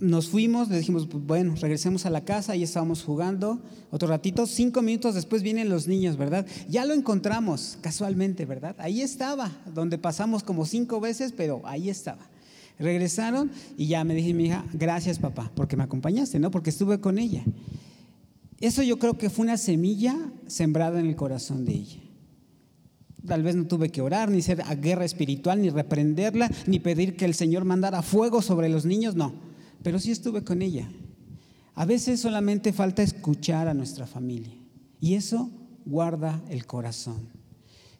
nos 0.01 0.29
fuimos, 0.29 0.67
le 0.67 0.79
dijimos, 0.79 1.07
pues, 1.07 1.23
bueno, 1.23 1.53
regresemos 1.61 2.05
a 2.05 2.09
la 2.09 2.25
casa, 2.25 2.55
y 2.55 2.63
estábamos 2.63 3.03
jugando 3.03 3.61
otro 3.91 4.07
ratito, 4.07 4.47
cinco 4.47 4.81
minutos 4.81 5.13
después 5.13 5.43
vienen 5.43 5.69
los 5.69 5.87
niños, 5.87 6.17
¿verdad? 6.17 6.45
Ya 6.67 6.85
lo 6.85 6.93
encontramos 6.93 7.77
casualmente, 7.81 8.45
¿verdad? 8.45 8.75
Ahí 8.79 9.01
estaba, 9.01 9.51
donde 9.73 9.99
pasamos 9.99 10.43
como 10.43 10.65
cinco 10.65 10.99
veces, 10.99 11.33
pero 11.37 11.61
ahí 11.65 11.89
estaba. 11.89 12.29
Regresaron 12.79 13.51
y 13.77 13.87
ya 13.87 14.03
me 14.03 14.15
dije 14.15 14.33
mi 14.33 14.45
hija, 14.45 14.65
gracias 14.73 15.19
papá, 15.19 15.51
porque 15.55 15.77
me 15.77 15.83
acompañaste, 15.83 16.39
¿no? 16.39 16.49
Porque 16.49 16.71
estuve 16.71 16.99
con 16.99 17.19
ella. 17.19 17.43
Eso 18.59 18.81
yo 18.81 18.97
creo 18.97 19.19
que 19.19 19.29
fue 19.29 19.43
una 19.43 19.57
semilla 19.57 20.17
sembrada 20.47 20.99
en 20.99 21.05
el 21.05 21.15
corazón 21.15 21.63
de 21.63 21.73
ella. 21.73 21.99
Tal 23.27 23.43
vez 23.43 23.55
no 23.55 23.67
tuve 23.67 23.89
que 23.89 24.01
orar, 24.01 24.31
ni 24.31 24.41
ser 24.41 24.63
a 24.63 24.73
guerra 24.73 25.05
espiritual, 25.05 25.61
ni 25.61 25.69
reprenderla, 25.69 26.49
ni 26.65 26.79
pedir 26.79 27.15
que 27.15 27.25
el 27.25 27.35
Señor 27.35 27.65
mandara 27.65 28.01
fuego 28.01 28.41
sobre 28.41 28.67
los 28.67 28.83
niños, 28.83 29.15
no 29.15 29.50
pero 29.83 29.99
sí 29.99 30.11
estuve 30.11 30.43
con 30.43 30.61
ella. 30.61 30.89
A 31.75 31.85
veces 31.85 32.19
solamente 32.19 32.73
falta 32.73 33.01
escuchar 33.01 33.67
a 33.67 33.73
nuestra 33.73 34.05
familia 34.05 34.53
y 34.99 35.15
eso 35.15 35.49
guarda 35.85 36.41
el 36.49 36.65
corazón. 36.65 37.29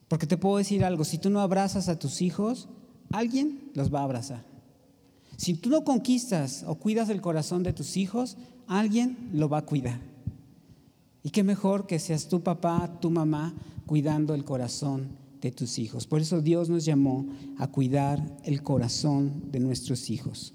Porque 0.07 0.27
te 0.27 0.37
puedo 0.37 0.57
decir 0.57 0.83
algo, 0.83 1.05
si 1.05 1.17
tú 1.17 1.29
no 1.29 1.39
abrazas 1.39 1.87
a 1.87 1.97
tus 1.97 2.21
hijos, 2.21 2.67
alguien 3.11 3.71
los 3.73 3.93
va 3.93 4.01
a 4.01 4.03
abrazar. 4.03 4.45
Si 5.37 5.53
tú 5.53 5.69
no 5.69 5.83
conquistas 5.83 6.63
o 6.67 6.75
cuidas 6.75 7.09
el 7.09 7.21
corazón 7.21 7.63
de 7.63 7.73
tus 7.73 7.97
hijos, 7.97 8.37
alguien 8.67 9.29
lo 9.33 9.49
va 9.49 9.59
a 9.59 9.65
cuidar. 9.65 9.99
Y 11.23 11.29
qué 11.29 11.43
mejor 11.43 11.87
que 11.87 11.99
seas 11.99 12.27
tu 12.27 12.41
papá, 12.41 12.99
tu 12.99 13.09
mamá, 13.09 13.55
cuidando 13.85 14.33
el 14.33 14.43
corazón 14.43 15.17
de 15.41 15.51
tus 15.51 15.79
hijos. 15.79 16.07
Por 16.07 16.21
eso 16.21 16.41
Dios 16.41 16.69
nos 16.69 16.85
llamó 16.85 17.25
a 17.57 17.67
cuidar 17.67 18.37
el 18.43 18.61
corazón 18.63 19.51
de 19.51 19.59
nuestros 19.59 20.09
hijos. 20.09 20.53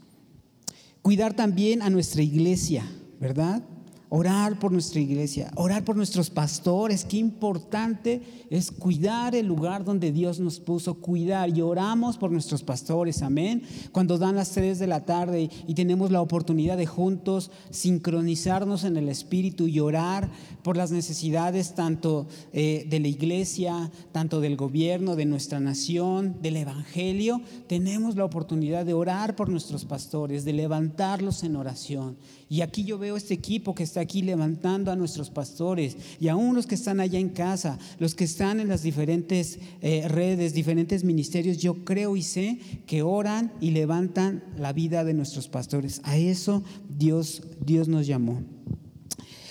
Cuidar 1.07 1.35
también 1.35 1.83
a 1.83 1.89
nuestra 1.89 2.21
iglesia, 2.21 2.85
¿verdad? 3.21 3.63
Orar 4.09 4.59
por 4.61 4.71
nuestra 4.71 5.01
iglesia, 5.01 5.51
orar 5.57 5.85
por 5.85 5.97
nuestros 5.97 6.31
pastores. 6.31 7.05
Qué 7.05 7.17
importante 7.17 8.23
es 8.51 8.71
cuidar 8.71 9.35
el 9.35 9.47
lugar 9.47 9.85
donde 9.85 10.13
Dios 10.13 10.39
nos 10.39 10.61
puso, 10.61 10.95
cuidar. 10.95 11.57
Y 11.57 11.61
oramos 11.61 12.17
por 12.17 12.31
nuestros 12.31 12.63
pastores, 12.63 13.23
amén. 13.23 13.63
Cuando 13.91 14.17
dan 14.17 14.37
las 14.37 14.53
tres 14.53 14.79
de 14.79 14.87
la 14.87 15.05
tarde 15.05 15.51
y 15.67 15.75
tenemos 15.75 16.13
la 16.13 16.21
oportunidad 16.21 16.77
de 16.77 16.87
juntos 16.87 17.51
sincronizarnos 17.71 18.85
en 18.85 18.97
el 18.97 19.09
Espíritu 19.09 19.67
y 19.67 19.81
orar 19.81 20.31
por 20.63 20.77
las 20.77 20.93
necesidades 20.93 21.75
tanto 21.75 22.29
eh, 22.53 22.87
de 22.89 23.01
la 23.01 23.09
iglesia, 23.09 23.91
tanto 24.13 24.41
del 24.41 24.57
gobierno, 24.57 25.17
de 25.17 25.27
nuestra 25.27 25.61
nación, 25.61 26.37
del 26.43 26.57
Evangelio, 26.57 27.41
tenemos 27.67 28.17
la 28.17 28.25
oportunidad 28.25 28.87
de 28.87 28.95
orar 28.95 29.37
por 29.37 29.49
nuestros 29.49 29.85
pastores, 29.85 30.45
de 30.45 30.53
levantarlos 30.53 31.43
en 31.43 31.57
oración. 31.57 32.17
Y 32.49 32.61
aquí 32.61 32.85
yo 32.85 32.97
veo 32.97 33.17
este 33.17 33.35
equipo 33.35 33.75
que 33.75 33.83
está 33.83 34.01
aquí 34.01 34.23
levantando 34.23 34.93
a 34.93 34.97
nuestros 34.97 35.31
pastores 35.31 35.97
y 36.21 36.29
aún 36.29 36.55
los 36.55 36.67
que 36.67 36.77
están 36.77 37.01
allá 37.01 37.19
en 37.19 37.31
casa, 37.31 37.77
los 37.99 38.15
que 38.15 38.23
están 38.23 38.61
en 38.61 38.69
las 38.69 38.83
diferentes 38.83 39.59
eh, 39.83 40.07
redes, 40.07 40.55
diferentes 40.55 41.03
ministerios, 41.03 41.59
yo 41.59 41.85
creo 41.85 42.17
y 42.17 42.23
sé 42.23 42.59
que 42.87 43.03
oran 43.03 43.53
y 43.61 43.73
levantan 43.73 44.45
la 44.57 44.73
vida 44.73 45.03
de 45.03 45.15
nuestros 45.15 45.49
pastores. 45.49 46.01
A 46.05 46.17
eso 46.19 46.63
Dios, 46.97 47.43
Dios 47.65 47.89
nos 47.89 48.07
llamó. 48.07 48.43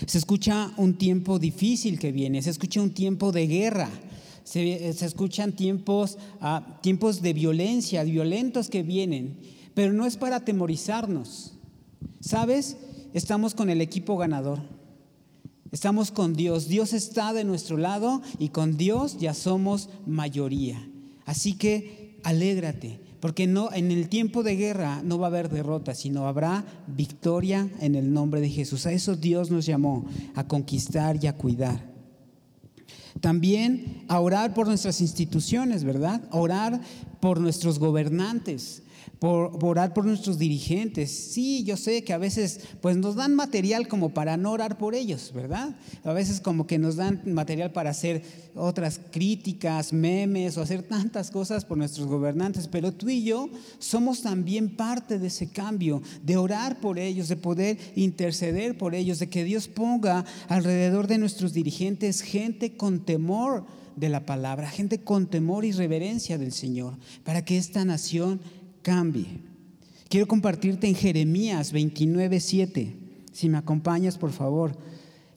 Se 0.08 0.18
escucha 0.18 0.72
un 0.78 0.98
tiempo 0.98 1.38
difícil 1.38 2.00
que 2.00 2.14
viene, 2.14 2.42
se 2.42 2.50
escucha 2.50 2.82
un 2.82 2.94
tiempo 2.94 3.34
de 3.34 3.48
guerra. 3.48 3.90
Se, 4.46 4.90
escuchan 4.90 5.54
tiempos, 5.54 6.20
ah, 6.40 6.80
tiempos 6.84 7.24
de 7.24 7.34
violencia, 7.34 8.04
violentos 8.04 8.70
que 8.70 8.84
vienen, 8.84 9.40
pero 9.74 9.92
no 9.92 10.06
es 10.06 10.18
para 10.18 10.38
atemorizarnos. 10.38 11.55
¿Sabes? 12.20 12.78
Estamos 13.14 13.56
con 13.56 13.70
el 13.70 13.82
equipo 13.82 14.18
ganador. 14.18 14.60
Estamos 15.72 16.12
con 16.12 16.34
Dios. 16.34 16.68
Dios 16.68 16.94
está 16.94 17.34
de 17.34 17.44
nuestro 17.44 17.78
lado 17.78 18.22
y 18.40 18.50
con 18.50 18.78
Dios 18.78 19.18
ya 19.18 19.34
somos 19.34 19.90
mayoría. 20.06 20.88
Así 21.26 21.54
que 21.54 22.20
alégrate, 22.24 23.00
porque 23.20 23.48
no 23.48 23.72
en 23.74 23.92
el 23.92 24.08
tiempo 24.08 24.42
de 24.42 24.56
guerra 24.56 25.02
no 25.04 25.18
va 25.18 25.28
a 25.28 25.30
haber 25.30 25.50
derrota, 25.50 25.94
sino 25.94 26.28
habrá 26.28 26.66
victoria 26.88 27.70
en 27.80 27.96
el 27.96 28.14
nombre 28.14 28.42
de 28.42 28.50
Jesús. 28.50 28.86
A 28.86 28.92
eso 28.92 29.16
Dios 29.16 29.52
nos 29.52 29.66
llamó, 29.66 30.06
a 30.34 30.48
conquistar 30.48 31.22
y 31.22 31.28
a 31.28 31.36
cuidar. 31.36 31.94
También 33.22 34.06
a 34.08 34.20
orar 34.20 34.54
por 34.54 34.68
nuestras 34.68 35.02
instituciones, 35.02 35.84
¿verdad? 35.84 36.22
orar 36.32 36.80
por 37.20 37.40
nuestros 37.40 37.80
gobernantes 37.80 38.84
por, 39.20 39.58
orar 39.64 39.94
por 39.94 40.06
nuestros 40.06 40.38
dirigentes. 40.38 41.12
Sí, 41.12 41.64
yo 41.64 41.78
sé 41.78 42.04
que 42.04 42.14
a 42.14 42.18
veces 42.18 42.62
pues 42.82 42.98
nos 42.98 43.16
dan 43.16 43.36
material 43.36 43.88
como 43.88 44.14
para 44.14 44.38
no 44.38 44.52
orar 44.52 44.78
por 44.78 44.96
ellos, 44.96 45.32
¿verdad? 45.34 45.76
A 46.04 46.14
veces 46.14 46.40
como 46.40 46.68
que 46.68 46.78
nos 46.78 46.96
dan 46.96 47.22
material 47.26 47.72
para 47.72 47.92
hacer 47.92 48.24
otras 48.56 49.00
críticas, 49.12 49.94
memes 49.94 50.58
o 50.58 50.62
hacer 50.62 50.84
tantas 50.84 51.32
cosas 51.32 51.66
por 51.66 51.78
nuestros 51.78 52.08
gobernantes, 52.08 52.68
pero 52.68 52.92
tú 52.92 53.10
y 53.10 53.24
yo 53.24 53.50
somos 53.80 54.22
también 54.22 54.76
parte 54.76 55.20
de 55.20 55.28
ese 55.28 55.50
cambio, 55.50 56.02
de 56.24 56.38
orar 56.38 56.80
por 56.80 57.00
ellos, 57.00 57.28
de 57.28 57.36
poder 57.36 57.78
interceder 57.96 58.78
por 58.78 58.96
ellos, 58.96 59.20
de 59.20 59.30
que 59.30 59.44
Dios 59.44 59.68
ponga 59.68 60.26
alrededor 60.48 61.08
de 61.08 61.18
nuestros 61.18 61.54
dirigentes 61.54 62.22
gente 62.22 62.76
con 62.76 63.06
temor 63.06 63.66
de 63.96 64.10
la 64.10 64.26
palabra, 64.26 64.70
gente 64.70 65.00
con 65.00 65.28
temor 65.28 65.66
y 65.66 65.72
reverencia 65.72 66.38
del 66.38 66.52
Señor, 66.52 66.98
para 67.24 67.46
que 67.46 67.58
esta 67.58 67.86
nación 67.86 68.42
cambie. 68.86 69.40
Quiero 70.10 70.28
compartirte 70.28 70.88
en 70.88 70.94
Jeremías 70.94 71.72
29, 71.72 72.40
7. 72.40 72.96
Si 73.34 73.50
me 73.50 73.58
acompañas, 73.58 74.20
por 74.20 74.32
favor. 74.32 74.78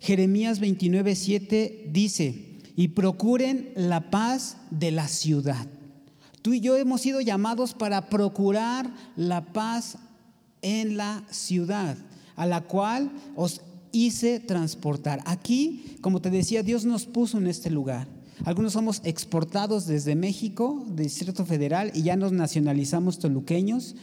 Jeremías 0.01 0.61
29, 0.61 1.17
7 1.17 1.89
dice, 1.91 2.61
y 2.77 2.89
procuren 2.89 3.71
la 3.75 4.11
paz 4.11 4.59
de 4.71 4.91
la 4.91 5.09
ciudad. 5.09 5.67
Tú 6.43 6.53
y 6.53 6.61
yo 6.61 6.77
hemos 6.77 7.01
sido 7.01 7.23
llamados 7.23 7.73
para 7.73 8.11
procurar 8.11 8.95
la 9.17 9.47
paz 9.47 9.97
en 10.61 10.99
la 10.99 11.25
ciudad, 11.31 11.97
a 12.37 12.45
la 12.45 12.61
cual 12.61 13.11
os 13.35 13.63
hice 13.93 14.41
transportar. 14.41 15.23
Aquí, 15.25 15.97
como 16.03 16.21
te 16.21 16.29
decía, 16.29 16.63
Dios 16.63 16.85
nos 16.85 17.07
puso 17.07 17.39
en 17.39 17.47
este 17.47 17.71
lugar. 17.71 18.18
Algunos 18.44 18.72
somos 18.72 19.01
exportados 19.05 19.87
desde 19.87 20.14
México, 20.14 20.87
Distrito 20.94 21.44
Federal, 21.44 21.90
y 21.94 22.03
ya 22.03 22.16
nos 22.16 22.33
nacionalizamos 22.33 23.18
toluqueños. 23.18 23.96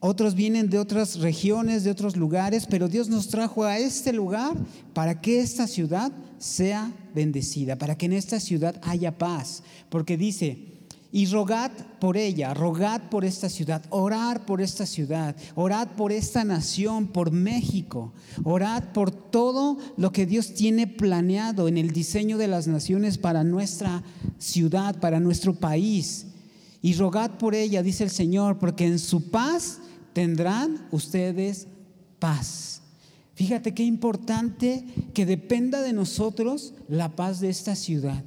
Otros 0.00 0.34
vienen 0.34 0.68
de 0.68 0.78
otras 0.78 1.18
regiones, 1.20 1.84
de 1.84 1.90
otros 1.90 2.16
lugares, 2.16 2.66
pero 2.66 2.88
Dios 2.88 3.08
nos 3.08 3.28
trajo 3.28 3.64
a 3.64 3.78
este 3.78 4.12
lugar 4.12 4.54
para 4.92 5.20
que 5.20 5.40
esta 5.40 5.66
ciudad 5.66 6.12
sea 6.38 6.92
bendecida, 7.14 7.76
para 7.76 7.96
que 7.96 8.06
en 8.06 8.12
esta 8.12 8.40
ciudad 8.40 8.78
haya 8.82 9.16
paz. 9.16 9.62
Porque 9.88 10.16
dice, 10.16 10.75
y 11.16 11.24
rogad 11.24 11.70
por 11.98 12.18
ella, 12.18 12.52
rogad 12.52 13.00
por 13.08 13.24
esta 13.24 13.48
ciudad, 13.48 13.82
orad 13.88 14.42
por 14.42 14.60
esta 14.60 14.84
ciudad, 14.84 15.34
orad 15.54 15.88
por 15.96 16.12
esta 16.12 16.44
nación, 16.44 17.06
por 17.06 17.30
México, 17.30 18.12
orad 18.44 18.92
por 18.92 19.10
todo 19.10 19.78
lo 19.96 20.12
que 20.12 20.26
Dios 20.26 20.52
tiene 20.52 20.86
planeado 20.86 21.68
en 21.68 21.78
el 21.78 21.92
diseño 21.92 22.36
de 22.36 22.48
las 22.48 22.66
naciones 22.66 23.16
para 23.16 23.44
nuestra 23.44 24.02
ciudad, 24.36 25.00
para 25.00 25.18
nuestro 25.18 25.54
país. 25.54 26.26
Y 26.82 26.92
rogad 26.92 27.38
por 27.38 27.54
ella, 27.54 27.82
dice 27.82 28.04
el 28.04 28.10
Señor, 28.10 28.58
porque 28.58 28.86
en 28.86 28.98
su 28.98 29.30
paz 29.30 29.78
tendrán 30.12 30.86
ustedes 30.90 31.66
paz. 32.18 32.82
Fíjate 33.32 33.72
qué 33.72 33.84
importante 33.84 34.84
que 35.14 35.24
dependa 35.24 35.80
de 35.80 35.94
nosotros 35.94 36.74
la 36.90 37.16
paz 37.16 37.40
de 37.40 37.48
esta 37.48 37.74
ciudad 37.74 38.22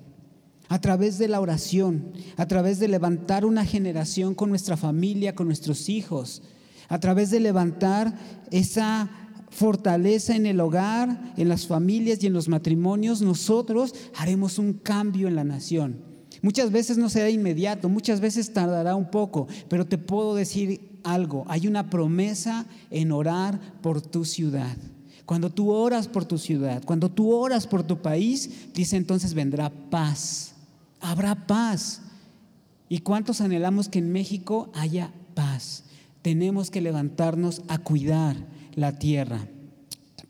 a 0.69 0.79
través 0.79 1.17
de 1.17 1.27
la 1.27 1.41
oración, 1.41 2.13
a 2.38 2.47
través 2.47 2.79
de 2.79 2.88
levantar 2.88 3.43
una 3.43 3.65
generación 3.65 4.36
con 4.36 4.49
nuestra 4.49 4.77
familia, 4.77 5.36
con 5.36 5.47
nuestros 5.47 5.89
hijos, 5.89 6.43
a 6.88 6.99
través 6.99 7.32
de 7.32 7.39
levantar 7.39 8.15
esa 8.51 9.10
fortaleza 9.49 10.36
en 10.36 10.45
el 10.45 10.60
hogar, 10.60 11.34
en 11.36 11.49
las 11.49 11.65
familias 11.65 12.23
y 12.23 12.27
en 12.27 12.34
los 12.34 12.47
matrimonios, 12.47 13.21
nosotros 13.21 13.95
haremos 14.15 14.60
un 14.60 14.73
cambio 14.73 15.27
en 15.27 15.36
la 15.36 15.43
nación. 15.43 16.03
Muchas 16.43 16.71
veces 16.71 16.99
no 16.99 17.10
será 17.10 17.32
inmediato, 17.32 17.89
muchas 17.89 18.21
veces 18.21 18.53
tardará 18.53 18.95
un 18.95 19.10
poco, 19.10 19.47
pero 19.67 19.88
te 19.88 19.97
puedo 19.97 20.36
decir 20.36 20.99
algo, 21.03 21.45
hay 21.47 21.67
una 21.67 21.89
promesa 21.89 22.67
en 22.91 23.12
orar 23.12 23.60
por 23.82 24.01
tu 24.01 24.23
ciudad. 24.23 24.77
Cuando 25.25 25.49
tú 25.49 25.71
oras 25.71 26.08
por 26.08 26.25
tu 26.25 26.38
ciudad, 26.38 26.84
cuando 26.86 27.10
tú 27.10 27.32
oras 27.34 27.65
por 27.67 27.84
tu 27.84 28.01
país, 28.01 28.71
dice 28.73 28.97
entonces 28.97 29.34
vendrá 29.34 29.71
paz 29.89 30.55
habrá 31.01 31.47
paz. 31.47 32.01
¿Y 32.88 32.99
cuántos 32.99 33.41
anhelamos 33.41 33.88
que 33.88 33.99
en 33.99 34.12
México 34.12 34.71
haya 34.73 35.13
paz? 35.35 35.83
Tenemos 36.21 36.71
que 36.71 36.81
levantarnos 36.81 37.62
a 37.67 37.77
cuidar 37.77 38.35
la 38.75 38.97
tierra. 38.97 39.47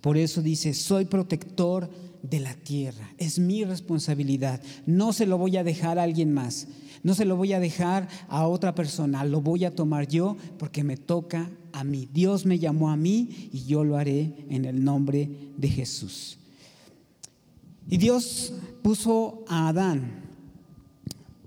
Por 0.01 0.17
eso 0.17 0.41
dice, 0.41 0.73
soy 0.73 1.05
protector 1.05 1.89
de 2.21 2.39
la 2.39 2.53
tierra. 2.53 3.13
Es 3.17 3.39
mi 3.39 3.63
responsabilidad. 3.63 4.61
No 4.85 5.13
se 5.13 5.25
lo 5.25 5.37
voy 5.37 5.57
a 5.57 5.63
dejar 5.63 5.99
a 5.99 6.03
alguien 6.03 6.33
más. 6.33 6.67
No 7.01 7.13
se 7.13 7.25
lo 7.25 7.37
voy 7.37 7.53
a 7.53 7.59
dejar 7.59 8.07
a 8.27 8.47
otra 8.47 8.75
persona. 8.75 9.23
Lo 9.23 9.41
voy 9.41 9.65
a 9.65 9.75
tomar 9.75 10.07
yo 10.07 10.37
porque 10.57 10.83
me 10.83 10.97
toca 10.97 11.49
a 11.71 11.83
mí. 11.83 12.09
Dios 12.11 12.45
me 12.45 12.59
llamó 12.59 12.89
a 12.91 12.97
mí 12.97 13.49
y 13.53 13.65
yo 13.65 13.83
lo 13.83 13.97
haré 13.97 14.45
en 14.49 14.65
el 14.65 14.83
nombre 14.83 15.29
de 15.57 15.69
Jesús. 15.69 16.37
Y 17.89 17.97
Dios 17.97 18.53
puso 18.83 19.43
a 19.47 19.69
Adán 19.69 20.28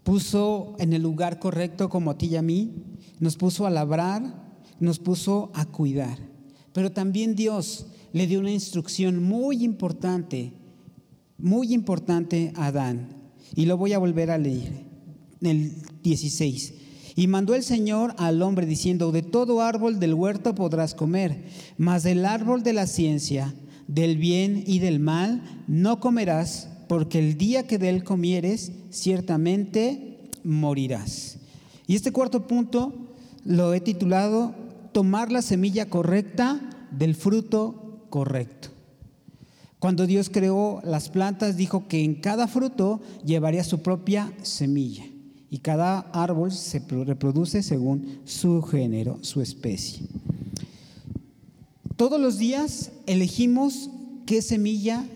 puso 0.05 0.75
en 0.79 0.93
el 0.93 1.03
lugar 1.03 1.39
correcto 1.39 1.89
como 1.89 2.11
a 2.11 2.19
ti 2.19 2.27
y 2.27 2.37
a 2.37 2.43
mí, 2.43 2.73
nos 3.21 3.37
puso 3.37 3.67
a 3.67 3.71
labrar, 3.71 4.53
nos 4.81 4.99
puso 4.99 5.51
a 5.55 5.65
cuidar. 5.67 6.19
Pero 6.73 6.91
también 6.91 7.35
Dios 7.35 7.87
le 8.13 8.27
dio 8.27 8.41
una 8.41 8.51
instrucción 8.51 9.23
muy 9.23 9.65
importante, 9.65 10.53
muy 11.39 11.73
importante 11.73 12.53
a 12.57 12.67
Adán. 12.67 13.09
Y 13.55 13.67
lo 13.67 13.77
voy 13.77 13.93
a 13.93 13.99
volver 13.99 14.31
a 14.31 14.39
leer, 14.39 14.85
el 15.41 15.75
16. 16.03 16.75
Y 17.15 17.27
mandó 17.27 17.55
el 17.55 17.63
Señor 17.63 18.15
al 18.19 18.41
hombre 18.43 18.67
diciendo, 18.67 19.13
de 19.13 19.23
todo 19.23 19.61
árbol 19.61 20.01
del 20.01 20.15
huerto 20.15 20.55
podrás 20.55 20.95
comer, 20.95 21.45
mas 21.77 22.03
del 22.03 22.25
árbol 22.25 22.63
de 22.63 22.73
la 22.73 22.87
ciencia, 22.87 23.55
del 23.87 24.17
bien 24.17 24.65
y 24.67 24.79
del 24.79 24.99
mal, 24.99 25.43
no 25.69 26.01
comerás 26.01 26.72
porque 26.93 27.19
el 27.19 27.39
día 27.39 27.67
que 27.67 27.79
de 27.79 27.89
él 27.89 28.05
comieres, 28.05 28.71
ciertamente 28.91 30.29
morirás. 30.45 31.39
Y 31.87 31.95
este 31.95 32.13
cuarto 32.13 32.47
punto 32.47 32.93
lo 33.47 33.73
he 33.73 33.81
titulado 33.81 34.55
Tomar 34.93 35.33
la 35.33 35.41
semilla 35.41 35.89
correcta 35.89 36.61
del 36.91 37.15
fruto 37.15 38.05
correcto. 38.11 38.69
Cuando 39.79 40.07
Dios 40.07 40.29
creó 40.29 40.83
las 40.85 41.09
plantas, 41.09 41.57
dijo 41.57 41.89
que 41.89 42.05
en 42.05 42.17
cada 42.17 42.47
fruto 42.47 43.01
llevaría 43.25 43.65
su 43.65 43.81
propia 43.81 44.31
semilla. 44.43 45.07
Y 45.49 45.61
cada 45.61 46.01
árbol 46.13 46.53
se 46.53 46.81
reproduce 46.81 47.63
según 47.63 48.19
su 48.27 48.61
género, 48.61 49.19
su 49.23 49.41
especie. 49.41 50.03
Todos 51.97 52.21
los 52.21 52.37
días 52.37 52.93
elegimos 53.07 53.89
qué 54.27 54.43
semilla 54.43 55.07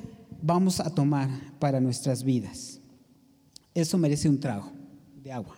vamos 0.42 0.81
a 0.81 0.94
tomar 0.94 1.29
para 1.59 1.81
nuestras 1.81 2.22
vidas. 2.22 2.81
Eso 3.75 3.99
merece 3.99 4.29
un 4.29 4.40
trago 4.40 4.72
de 5.22 5.33
agua. 5.33 5.57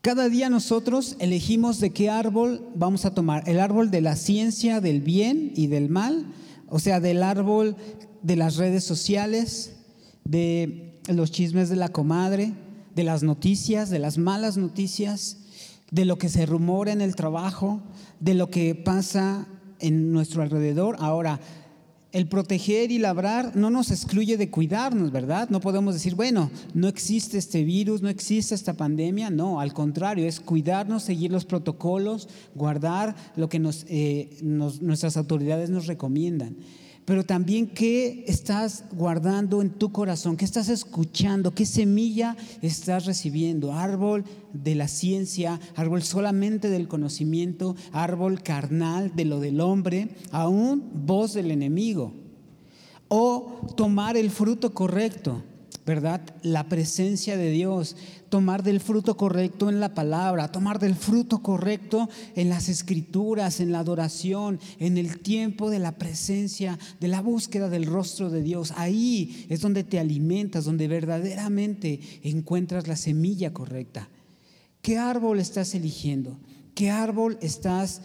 Cada 0.00 0.28
día 0.28 0.48
nosotros 0.48 1.16
elegimos 1.18 1.80
de 1.80 1.90
qué 1.90 2.10
árbol 2.10 2.64
vamos 2.76 3.04
a 3.04 3.12
tomar. 3.12 3.48
El 3.48 3.58
árbol 3.58 3.90
de 3.90 4.00
la 4.00 4.14
ciencia 4.14 4.80
del 4.80 5.00
bien 5.00 5.52
y 5.56 5.66
del 5.66 5.88
mal, 5.88 6.26
o 6.68 6.78
sea, 6.78 7.00
del 7.00 7.24
árbol 7.24 7.74
de 8.22 8.36
las 8.36 8.56
redes 8.56 8.84
sociales, 8.84 9.74
de 10.22 11.00
los 11.08 11.32
chismes 11.32 11.68
de 11.68 11.76
la 11.76 11.88
comadre, 11.88 12.52
de 12.94 13.02
las 13.02 13.24
noticias, 13.24 13.90
de 13.90 13.98
las 13.98 14.16
malas 14.16 14.56
noticias, 14.56 15.38
de 15.90 16.04
lo 16.04 16.18
que 16.18 16.28
se 16.28 16.46
rumora 16.46 16.92
en 16.92 17.00
el 17.00 17.16
trabajo, 17.16 17.80
de 18.20 18.34
lo 18.34 18.48
que 18.48 18.76
pasa 18.76 19.48
en 19.80 20.12
nuestro 20.12 20.42
alrededor. 20.42 20.96
Ahora, 20.98 21.40
el 22.12 22.28
proteger 22.28 22.90
y 22.90 22.98
labrar 22.98 23.56
no 23.56 23.68
nos 23.68 23.90
excluye 23.90 24.36
de 24.36 24.50
cuidarnos, 24.50 25.12
¿verdad? 25.12 25.50
No 25.50 25.60
podemos 25.60 25.92
decir, 25.92 26.14
bueno, 26.14 26.50
no 26.72 26.88
existe 26.88 27.36
este 27.36 27.62
virus, 27.62 28.00
no 28.00 28.08
existe 28.08 28.54
esta 28.54 28.74
pandemia. 28.74 29.28
No, 29.28 29.60
al 29.60 29.74
contrario, 29.74 30.26
es 30.26 30.40
cuidarnos, 30.40 31.02
seguir 31.02 31.30
los 31.30 31.44
protocolos, 31.44 32.28
guardar 32.54 33.14
lo 33.36 33.48
que 33.48 33.60
eh, 33.88 34.38
nuestras 34.42 35.16
autoridades 35.16 35.68
nos 35.68 35.86
recomiendan 35.86 36.56
pero 37.06 37.24
también 37.24 37.68
qué 37.68 38.24
estás 38.26 38.84
guardando 38.92 39.62
en 39.62 39.70
tu 39.70 39.92
corazón, 39.92 40.36
qué 40.36 40.44
estás 40.44 40.68
escuchando, 40.68 41.54
qué 41.54 41.64
semilla 41.64 42.36
estás 42.62 43.06
recibiendo. 43.06 43.72
Árbol 43.72 44.24
de 44.52 44.74
la 44.74 44.88
ciencia, 44.88 45.60
árbol 45.76 46.02
solamente 46.02 46.68
del 46.68 46.88
conocimiento, 46.88 47.76
árbol 47.92 48.42
carnal 48.42 49.14
de 49.14 49.24
lo 49.24 49.38
del 49.38 49.60
hombre, 49.60 50.16
aún 50.32 50.90
voz 51.06 51.32
del 51.32 51.52
enemigo. 51.52 52.12
O 53.06 53.60
tomar 53.76 54.16
el 54.16 54.30
fruto 54.30 54.74
correcto 54.74 55.44
¿verdad? 55.86 56.20
La 56.42 56.68
presencia 56.68 57.36
de 57.36 57.50
Dios, 57.50 57.96
tomar 58.28 58.64
del 58.64 58.80
fruto 58.80 59.16
correcto 59.16 59.70
en 59.70 59.78
la 59.78 59.94
palabra, 59.94 60.50
tomar 60.50 60.80
del 60.80 60.96
fruto 60.96 61.42
correcto 61.42 62.10
en 62.34 62.48
las 62.48 62.68
escrituras, 62.68 63.60
en 63.60 63.70
la 63.70 63.78
adoración, 63.78 64.58
en 64.80 64.98
el 64.98 65.20
tiempo 65.20 65.70
de 65.70 65.78
la 65.78 65.92
presencia, 65.92 66.76
de 66.98 67.06
la 67.06 67.20
búsqueda 67.20 67.68
del 67.68 67.86
rostro 67.86 68.30
de 68.30 68.42
Dios. 68.42 68.74
Ahí 68.76 69.46
es 69.48 69.60
donde 69.60 69.84
te 69.84 70.00
alimentas, 70.00 70.64
donde 70.64 70.88
verdaderamente 70.88 72.00
encuentras 72.24 72.88
la 72.88 72.96
semilla 72.96 73.52
correcta. 73.52 74.08
¿Qué 74.82 74.98
árbol 74.98 75.38
estás 75.38 75.72
eligiendo? 75.76 76.36
¿Qué 76.74 76.90
árbol 76.90 77.38
estás 77.40 78.02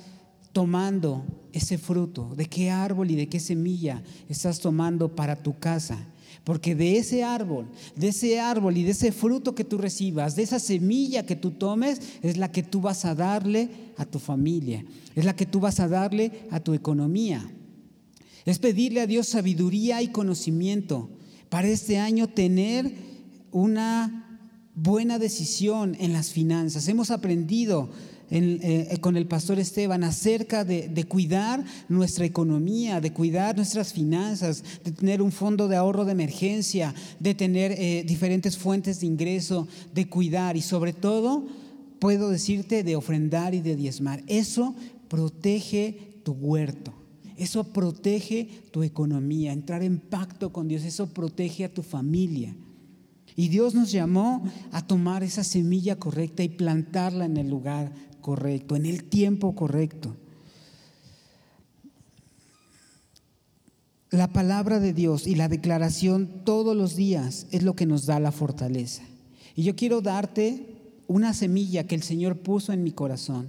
tomando 0.54 1.26
ese 1.52 1.80
fruto? 1.80 2.36
¿De 2.36 2.46
qué 2.46 2.70
árbol 2.70 3.10
y 3.10 3.16
de 3.16 3.28
qué 3.28 3.40
semilla 3.40 4.04
estás 4.30 4.60
tomando 4.60 5.16
para 5.16 5.42
tu 5.42 5.58
casa? 5.58 6.11
Porque 6.44 6.74
de 6.74 6.98
ese 6.98 7.24
árbol, 7.24 7.68
de 7.96 8.08
ese 8.08 8.40
árbol 8.40 8.76
y 8.76 8.84
de 8.84 8.92
ese 8.92 9.12
fruto 9.12 9.54
que 9.54 9.64
tú 9.64 9.78
recibas, 9.78 10.36
de 10.36 10.44
esa 10.44 10.60
semilla 10.60 11.26
que 11.26 11.36
tú 11.36 11.52
tomes, 11.52 12.02
es 12.24 12.38
la 12.38 12.52
que 12.52 12.64
tú 12.64 12.82
vas 12.82 13.06
a 13.06 13.14
darle 13.14 13.70
a 13.98 14.06
tu 14.06 14.18
familia, 14.18 14.84
es 15.16 15.26
la 15.26 15.36
que 15.36 15.46
tú 15.46 15.60
vas 15.60 15.80
a 15.80 15.88
darle 15.88 16.32
a 16.50 16.60
tu 16.60 16.74
economía. 16.74 17.48
Es 18.46 18.58
pedirle 18.58 19.02
a 19.02 19.08
Dios 19.08 19.28
sabiduría 19.28 20.02
y 20.02 20.08
conocimiento 20.08 21.10
para 21.50 21.68
este 21.68 22.00
año 22.00 22.28
tener 22.28 22.92
una 23.52 24.40
buena 24.74 25.20
decisión 25.20 25.96
en 26.00 26.14
las 26.14 26.32
finanzas. 26.32 26.88
Hemos 26.88 27.12
aprendido 27.12 27.92
eh, 28.34 28.98
con 29.02 29.18
el 29.18 29.28
pastor 29.28 29.60
Esteban 29.60 30.06
acerca 30.06 30.64
de, 30.64 31.06
cuidar 31.06 31.66
nuestra 31.90 32.24
economía, 32.24 33.02
de 33.02 33.12
cuidar 33.12 33.58
nuestras 33.58 33.92
finanzas, 33.92 34.64
de 34.86 34.94
tener 34.94 35.22
un 35.22 35.34
fondo 35.34 35.68
de 35.68 35.76
ahorro 35.76 36.06
de 36.06 36.14
emergencia, 36.14 36.96
de 37.20 37.36
tener 37.36 37.74
eh, 37.74 38.06
diferentes 38.08 38.58
fuentes 38.58 39.02
de 39.02 39.08
ingreso, 39.08 39.68
de 39.94 40.08
cuidar 40.08 40.56
y 40.56 40.62
sobre 40.62 40.94
todo, 40.94 41.46
puedo 42.00 42.30
decirte, 42.30 42.84
de 42.84 42.96
ofrendar 42.96 43.54
y 43.54 43.60
de 43.60 43.76
diezmar. 43.76 44.24
Eso 44.28 44.76
protege 45.10 46.22
tu 46.24 46.32
huerto. 46.32 46.94
Eso 47.36 47.66
protege 47.66 48.48
tu 48.72 48.84
economía, 48.84 49.52
entrar 49.52 49.84
en 49.84 50.00
pacto 50.00 50.54
con 50.54 50.70
Dios, 50.70 50.84
eso 50.84 51.08
protege 51.08 51.66
a 51.66 51.74
tu 51.74 51.82
familia. 51.82 52.56
Y 53.36 53.50
Dios 53.50 53.74
nos 53.74 53.92
llamó 53.92 54.44
a 54.72 54.86
tomar 54.86 55.24
esa 55.24 55.44
semilla 55.44 55.98
correcta 55.98 56.44
y 56.44 56.50
plantarla 56.50 57.26
en 57.26 57.38
el 57.38 57.50
lugar 57.50 57.92
correcto, 58.22 58.76
en 58.76 58.86
el 58.86 59.04
tiempo 59.04 59.56
correcto. 59.56 60.16
La 64.10 64.28
palabra 64.28 64.80
de 64.80 64.94
Dios 64.94 65.26
y 65.26 65.36
la 65.36 65.48
declaración 65.48 66.44
todos 66.44 66.76
los 66.76 66.96
días 66.96 67.48
es 67.52 67.64
lo 67.64 67.76
que 67.76 67.86
nos 67.86 68.06
da 68.06 68.20
la 68.20 68.32
fortaleza. 68.32 69.04
Y 69.56 69.64
yo 69.64 69.76
quiero 69.76 70.02
darte 70.02 70.66
una 71.08 71.34
semilla 71.34 71.88
que 71.88 71.96
el 71.96 72.04
Señor 72.04 72.38
puso 72.38 72.74
en 72.74 72.84
mi 72.84 72.92
corazón. 72.92 73.48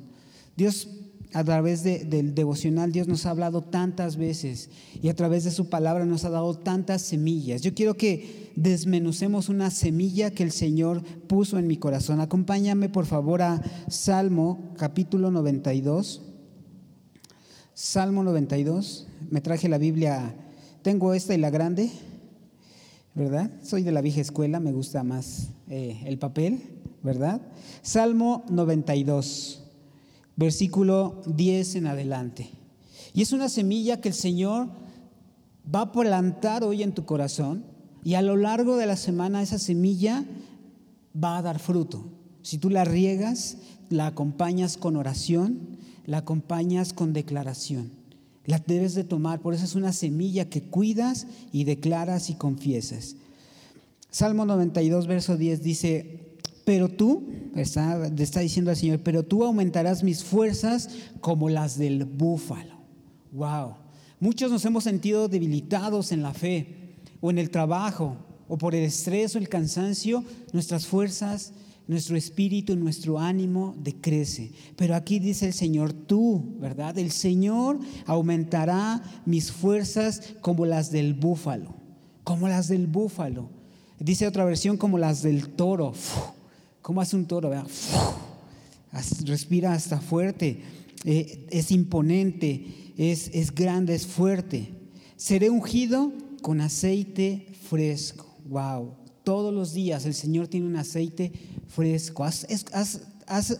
Dios 0.57 0.89
a 1.35 1.45
través 1.45 1.83
del 1.83 2.35
devocional 2.35 2.93
Dios 2.93 3.09
nos 3.09 3.27
ha 3.27 3.31
hablado 3.31 3.63
tantas 3.63 4.17
veces 4.17 4.71
y 5.01 5.09
a 5.09 5.17
través 5.17 5.45
de 5.45 5.51
su 5.51 5.69
palabra 5.69 6.05
nos 6.05 6.25
ha 6.25 6.31
dado 6.31 6.55
tantas 6.55 7.03
semillas. 7.03 7.63
Yo 7.63 7.75
quiero 7.75 7.95
que 7.95 8.51
desmenucemos 8.57 9.49
una 9.49 9.71
semilla 9.71 10.31
que 10.31 10.43
el 10.43 10.53
Señor 10.53 11.03
puso 11.27 11.59
en 11.59 11.67
mi 11.67 11.77
corazón. 11.77 12.21
Acompáñame 12.21 12.89
por 12.89 13.07
favor 13.07 13.43
a 13.43 13.63
Salmo 13.89 14.73
capítulo 14.77 15.31
92. 15.31 16.23
Salmo 17.75 18.23
92. 18.23 19.09
Me 19.31 19.41
traje 19.41 19.69
la 19.69 19.79
Biblia, 19.79 20.35
tengo 20.83 21.15
esta 21.15 21.35
y 21.35 21.39
la 21.39 21.51
grande, 21.51 21.91
¿verdad? 23.15 23.51
Soy 23.63 23.83
de 23.83 23.93
la 23.93 24.03
vieja 24.03 24.21
escuela, 24.21 24.61
me 24.61 24.73
gusta 24.73 25.03
más 25.03 25.49
eh, 25.69 26.03
el 26.05 26.19
papel, 26.19 26.61
¿verdad? 27.03 27.41
Salmo 27.81 28.45
92 28.51 29.62
versículo 30.37 31.23
10 31.27 31.77
en 31.77 31.87
adelante. 31.87 32.51
Y 33.15 33.23
es 33.23 33.33
una 33.33 33.49
semilla 33.49 34.01
que 34.01 34.09
el 34.09 34.15
Señor 34.15 34.69
va 35.73 35.83
a 35.83 35.93
plantar 35.93 36.65
hoy 36.65 36.83
en 36.83 36.93
tu 36.93 37.05
corazón 37.05 37.65
y 38.05 38.15
a 38.15 38.23
lo 38.23 38.37
largo 38.37 38.77
de 38.77 38.87
la 38.87 38.97
semana 38.97 39.43
esa 39.43 39.59
semilla 39.59 40.25
va 41.23 41.39
a 41.39 41.43
dar 41.43 41.59
fruto. 41.59 42.05
Si 42.43 42.59
tú 42.59 42.71
la 42.71 42.85
riegas, 42.85 43.59
la 43.91 44.07
acompañas 44.07 44.77
con 44.77 44.97
oración, 44.97 45.79
la 46.07 46.19
acompañas 46.19 46.93
con 46.93 47.13
declaración. 47.13 47.93
La 48.45 48.59
debes 48.59 48.95
de 48.95 49.05
tomar, 49.05 49.41
por 49.41 49.55
eso 49.55 49.65
es 49.65 49.77
una 49.77 49.93
semilla 49.93 50.49
que 50.49 50.63
cuidas 50.63 51.29
y 51.53 51.63
declaras 51.65 52.29
y 52.29 52.35
confiesas. 52.35 53.15
Salmo 54.11 54.45
92, 54.45 55.07
verso 55.07 55.37
10 55.37 55.63
dice, 55.63 56.32
pero 56.73 56.89
tú, 56.89 57.29
está, 57.55 58.07
está 58.17 58.41
diciendo 58.41 58.71
al 58.71 58.79
Señor, 58.79 59.01
pero 59.01 59.23
tú 59.23 59.45
aumentarás 59.45 60.03
mis 60.03 60.25
fuerzas 60.25 60.89
como 61.21 61.51
las 61.51 61.77
del 61.77 62.07
búfalo. 62.07 62.79
Wow. 63.31 63.75
Muchos 64.21 64.51
nos 64.51 64.65
hemos 64.65 64.85
sentido 64.85 65.29
debilitados 65.29 66.13
en 66.13 66.23
la 66.23 66.33
fe 66.33 66.95
o 67.21 67.31
en 67.31 67.37
el 67.37 67.51
trabajo 67.51 68.17
o 68.49 68.57
por 68.57 68.75
el 68.75 68.85
estrés 68.85 69.37
o 69.37 69.39
el 69.39 69.51
cansancio, 69.51 70.25
nuestras 70.55 70.87
fuerzas, 70.87 71.53
nuestro 71.89 72.17
espíritu, 72.17 72.75
nuestro 72.75 73.19
ánimo 73.19 73.77
decrece. 73.79 74.53
Pero 74.75 74.95
aquí 74.95 75.19
dice 75.19 75.49
el 75.49 75.53
Señor, 75.53 75.93
tú, 75.93 76.57
¿verdad? 76.59 76.97
El 76.97 77.11
Señor 77.11 77.81
aumentará 78.07 79.03
mis 79.27 79.53
fuerzas 79.53 80.23
como 80.41 80.65
las 80.65 80.91
del 80.91 81.13
búfalo, 81.13 81.75
como 82.25 82.49
las 82.49 82.69
del 82.69 82.87
búfalo. 82.87 83.51
Dice 83.99 84.27
otra 84.27 84.47
versión 84.47 84.79
como 84.79 84.97
las 84.97 85.23
del 85.23 85.51
toro. 85.51 85.93
¿Cómo 86.83 87.01
hace 87.01 87.15
un 87.15 87.27
toro? 87.27 87.51
Respira 89.25 89.73
hasta 89.73 90.01
fuerte, 90.01 90.61
eh, 91.05 91.47
es 91.51 91.71
imponente, 91.71 92.93
es, 92.99 93.31
es 93.33 93.55
grande, 93.55 93.95
es 93.95 94.07
fuerte. 94.07 94.69
Seré 95.17 95.49
ungido 95.49 96.13
con 96.43 96.61
aceite 96.61 97.47
fresco. 97.69 98.27
Wow. 98.49 98.97
Todos 99.23 99.55
los 99.55 99.73
días 99.73 100.05
el 100.05 100.15
Señor 100.15 100.49
tiene 100.49 100.67
un 100.67 100.77
aceite 100.77 101.33
fresco. 101.69 102.25
¿Has, 102.25 102.47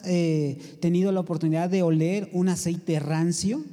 eh, 0.05 0.59
tenido 0.81 1.13
la 1.13 1.21
oportunidad 1.21 1.71
de 1.71 1.83
oler 1.83 2.29
un 2.33 2.49
aceite 2.49 2.99
rancio? 2.99 3.65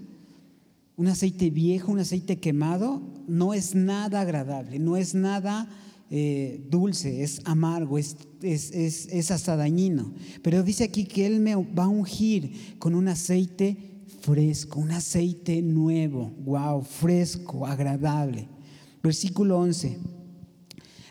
Un 0.96 1.08
aceite 1.08 1.50
viejo, 1.50 1.92
un 1.92 2.00
aceite 2.00 2.38
quemado. 2.38 3.02
No 3.28 3.56
es 3.56 3.74
nada 3.74 4.22
agradable, 4.22 4.78
no 4.78 4.96
es 4.96 5.16
nada 5.16 5.68
eh, 6.12 6.66
dulce, 6.70 7.24
es 7.24 7.42
amargo, 7.46 7.98
es, 7.98 8.18
es, 8.42 9.32
hasta 9.32 9.56
dañino. 9.56 10.14
Pero 10.42 10.64
dice 10.64 10.84
aquí 10.84 11.06
que 11.06 11.26
Él 11.26 11.40
me 11.40 11.56
va 11.56 11.84
a 11.84 11.88
ungir 11.88 12.78
con 12.80 12.96
un 12.96 13.08
aceite 13.08 13.78
fresco, 14.22 14.80
un 14.80 14.92
aceite 14.92 15.62
nuevo, 15.62 16.32
wow, 16.44 16.82
fresco, 16.82 17.66
agradable. 17.66 18.48
Versículo 19.04 19.60
11. 19.60 19.98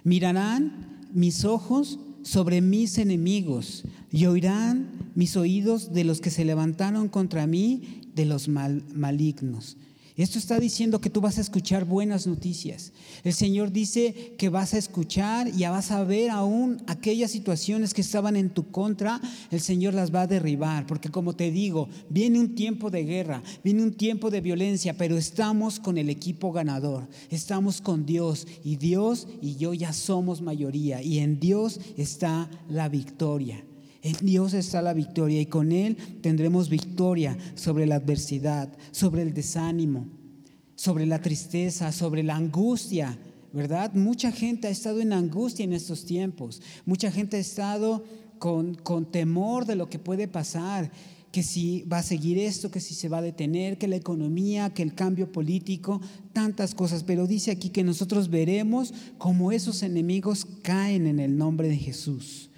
Mirarán 0.04 1.06
mis 1.12 1.44
ojos 1.44 2.00
sobre 2.22 2.60
mis 2.60 2.98
enemigos 2.98 3.84
y 4.10 4.26
oirán 4.26 5.12
mis 5.14 5.36
oídos 5.36 5.92
de 5.92 6.04
los 6.04 6.20
que 6.20 6.30
se 6.30 6.44
levantaron 6.44 7.08
contra 7.08 7.46
mí, 7.46 8.02
de 8.14 8.26
los 8.26 8.48
malignos. 8.48 9.76
Esto 10.18 10.40
está 10.40 10.58
diciendo 10.58 11.00
que 11.00 11.10
tú 11.10 11.20
vas 11.20 11.38
a 11.38 11.40
escuchar 11.40 11.84
buenas 11.84 12.26
noticias. 12.26 12.92
El 13.22 13.32
Señor 13.32 13.70
dice 13.70 14.34
que 14.36 14.48
vas 14.48 14.74
a 14.74 14.78
escuchar 14.78 15.46
y 15.46 15.62
vas 15.62 15.92
a 15.92 16.02
ver 16.02 16.30
aún 16.30 16.82
aquellas 16.88 17.30
situaciones 17.30 17.94
que 17.94 18.00
estaban 18.00 18.34
en 18.34 18.50
tu 18.50 18.68
contra, 18.72 19.20
el 19.52 19.60
Señor 19.60 19.94
las 19.94 20.12
va 20.12 20.22
a 20.22 20.26
derribar. 20.26 20.88
Porque 20.88 21.08
como 21.08 21.36
te 21.36 21.52
digo, 21.52 21.88
viene 22.10 22.40
un 22.40 22.56
tiempo 22.56 22.90
de 22.90 23.04
guerra, 23.04 23.44
viene 23.62 23.84
un 23.84 23.94
tiempo 23.94 24.28
de 24.28 24.40
violencia, 24.40 24.98
pero 24.98 25.16
estamos 25.16 25.78
con 25.78 25.98
el 25.98 26.10
equipo 26.10 26.50
ganador, 26.50 27.08
estamos 27.30 27.80
con 27.80 28.04
Dios 28.04 28.48
y 28.64 28.74
Dios 28.74 29.28
y 29.40 29.54
yo 29.54 29.72
ya 29.72 29.92
somos 29.92 30.42
mayoría 30.42 31.00
y 31.00 31.20
en 31.20 31.38
Dios 31.38 31.78
está 31.96 32.50
la 32.68 32.88
victoria. 32.88 33.64
En 34.02 34.14
Dios 34.24 34.54
está 34.54 34.80
la 34.80 34.94
victoria 34.94 35.40
y 35.40 35.46
con 35.46 35.72
Él 35.72 35.96
tendremos 36.20 36.68
victoria 36.68 37.36
sobre 37.54 37.86
la 37.86 37.96
adversidad, 37.96 38.72
sobre 38.92 39.22
el 39.22 39.34
desánimo, 39.34 40.06
sobre 40.76 41.06
la 41.06 41.20
tristeza, 41.20 41.90
sobre 41.90 42.22
la 42.22 42.36
angustia, 42.36 43.18
¿verdad? 43.52 43.92
Mucha 43.94 44.30
gente 44.30 44.68
ha 44.68 44.70
estado 44.70 45.00
en 45.00 45.12
angustia 45.12 45.64
en 45.64 45.72
estos 45.72 46.04
tiempos, 46.04 46.62
mucha 46.86 47.10
gente 47.10 47.36
ha 47.36 47.40
estado 47.40 48.04
con, 48.38 48.74
con 48.74 49.10
temor 49.10 49.66
de 49.66 49.74
lo 49.74 49.90
que 49.90 49.98
puede 49.98 50.28
pasar, 50.28 50.92
que 51.32 51.42
si 51.42 51.82
va 51.82 51.98
a 51.98 52.02
seguir 52.02 52.38
esto, 52.38 52.70
que 52.70 52.80
si 52.80 52.94
se 52.94 53.08
va 53.08 53.18
a 53.18 53.22
detener, 53.22 53.78
que 53.78 53.88
la 53.88 53.96
economía, 53.96 54.70
que 54.70 54.82
el 54.82 54.94
cambio 54.94 55.30
político, 55.30 56.00
tantas 56.32 56.74
cosas. 56.74 57.02
Pero 57.02 57.26
dice 57.26 57.50
aquí 57.50 57.68
que 57.70 57.84
nosotros 57.84 58.30
veremos 58.30 58.94
cómo 59.18 59.52
esos 59.52 59.82
enemigos 59.82 60.46
caen 60.62 61.06
en 61.06 61.18
el 61.20 61.36
nombre 61.36 61.68
de 61.68 61.76
Jesús. 61.76 62.48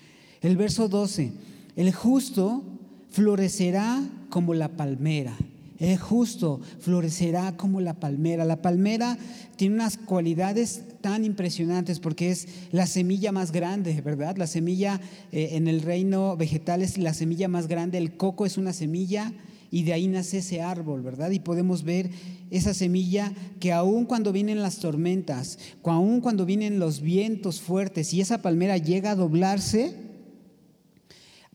El 0.43 0.57
verso 0.57 0.89
12, 0.89 1.33
el 1.77 1.93
justo 1.93 2.63
florecerá 3.11 4.03
como 4.31 4.55
la 4.55 4.69
palmera. 4.69 5.37
El 5.79 5.97
justo 5.97 6.61
florecerá 6.81 7.57
como 7.57 7.81
la 7.81 7.95
palmera. 7.95 8.45
La 8.45 8.61
palmera 8.61 9.17
tiene 9.57 9.77
unas 9.77 9.97
cualidades 9.97 10.83
tan 11.01 11.25
impresionantes 11.25 12.01
porque 12.01 12.31
es 12.31 12.49
la 12.71 12.87
semilla 12.87 13.33
más 13.33 13.51
grande, 13.51 13.99
¿verdad? 14.03 14.37
La 14.37 14.47
semilla 14.47 15.01
eh, 15.33 15.51
en 15.53 15.69
el 15.69 15.81
reino 15.81 16.37
vegetal 16.37 16.83
es 16.83 16.99
la 16.99 17.15
semilla 17.15 17.49
más 17.49 17.67
grande. 17.67 17.97
El 17.97 18.17
coco 18.17 18.45
es 18.45 18.59
una 18.59 18.75
semilla 18.75 19.33
y 19.71 19.85
de 19.85 19.95
ahí 19.95 20.07
nace 20.07 20.39
ese 20.39 20.61
árbol, 20.61 21.01
¿verdad? 21.03 21.31
Y 21.31 21.39
podemos 21.39 21.83
ver 21.83 22.11
esa 22.51 22.75
semilla 22.75 23.33
que 23.59 23.73
aun 23.73 24.05
cuando 24.05 24.33
vienen 24.33 24.61
las 24.61 24.79
tormentas, 24.79 25.59
aun 25.85 26.21
cuando 26.21 26.45
vienen 26.45 26.79
los 26.79 27.01
vientos 27.01 27.61
fuertes 27.61 28.13
y 28.13 28.21
esa 28.21 28.43
palmera 28.43 28.77
llega 28.77 29.13
a 29.13 29.17
doblarse, 29.17 30.10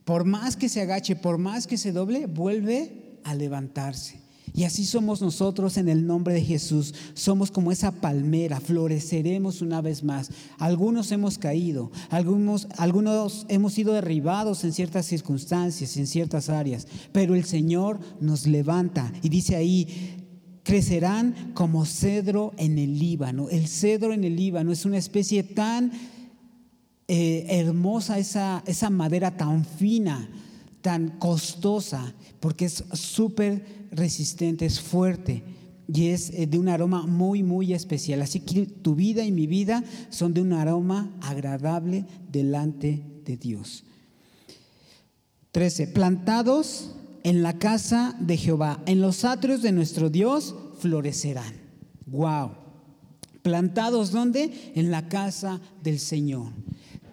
por 0.05 0.23
más 0.23 0.55
que 0.55 0.69
se 0.69 0.81
agache, 0.81 1.15
por 1.15 1.37
más 1.37 1.67
que 1.67 1.77
se 1.77 1.91
doble, 1.91 2.27
vuelve 2.27 3.19
a 3.23 3.35
levantarse. 3.35 4.23
Y 4.53 4.63
así 4.63 4.85
somos 4.85 5.21
nosotros 5.21 5.75
en 5.75 5.89
el 5.89 6.07
nombre 6.07 6.33
de 6.33 6.41
Jesús. 6.41 6.93
Somos 7.13 7.51
como 7.51 7.73
esa 7.73 7.91
palmera, 7.91 8.61
floreceremos 8.61 9.61
una 9.61 9.81
vez 9.81 10.01
más. 10.01 10.29
Algunos 10.59 11.11
hemos 11.11 11.37
caído, 11.37 11.91
algunos, 12.09 12.67
algunos 12.77 13.45
hemos 13.49 13.73
sido 13.73 13.93
derribados 13.93 14.63
en 14.63 14.71
ciertas 14.71 15.07
circunstancias, 15.07 15.97
en 15.97 16.07
ciertas 16.07 16.47
áreas, 16.47 16.87
pero 17.11 17.35
el 17.35 17.43
Señor 17.43 17.99
nos 18.21 18.47
levanta 18.47 19.11
y 19.21 19.27
dice 19.27 19.57
ahí, 19.57 20.21
crecerán 20.63 21.51
como 21.53 21.85
cedro 21.85 22.53
en 22.57 22.77
el 22.77 22.97
Líbano. 22.97 23.49
El 23.49 23.67
cedro 23.67 24.13
en 24.13 24.23
el 24.23 24.37
Líbano 24.37 24.71
es 24.71 24.85
una 24.85 24.97
especie 24.97 25.43
tan 25.43 25.91
eh, 27.07 27.45
hermosa 27.49 28.17
esa, 28.17 28.63
esa 28.65 28.89
madera 28.89 29.37
tan 29.37 29.63
fina, 29.63 30.27
tan 30.81 31.19
costosa, 31.19 32.15
porque 32.39 32.65
es 32.65 32.83
súper 32.93 33.87
resistente, 33.91 34.65
es 34.65 34.79
fuerte 34.79 35.43
y 35.87 36.07
es 36.07 36.31
eh, 36.31 36.47
de 36.47 36.57
un 36.57 36.67
aroma 36.67 37.05
muy, 37.05 37.43
muy 37.43 37.73
especial. 37.73 38.23
Así 38.23 38.39
que 38.39 38.65
tu 38.65 38.95
vida 38.95 39.23
y 39.23 39.31
mi 39.31 39.45
vida 39.45 39.83
son 40.09 40.33
de 40.33 40.41
un 40.41 40.53
aroma 40.53 41.15
agradable 41.21 42.05
delante 42.31 43.03
de 43.23 43.37
Dios. 43.37 43.83
13. 45.51 45.87
Plantados 45.87 46.95
en 47.23 47.43
la 47.43 47.59
casa 47.59 48.15
de 48.19 48.37
Jehová, 48.37 48.81
en 48.87 48.99
los 48.99 49.25
atrios 49.25 49.61
de 49.61 49.71
nuestro 49.71 50.09
Dios 50.09 50.55
florecerán. 50.79 51.53
Wow. 52.07 52.51
Plantados 53.43 54.09
¿dónde? 54.09 54.71
En 54.73 54.89
la 54.89 55.07
casa 55.07 55.61
del 55.83 55.99
Señor 55.99 56.64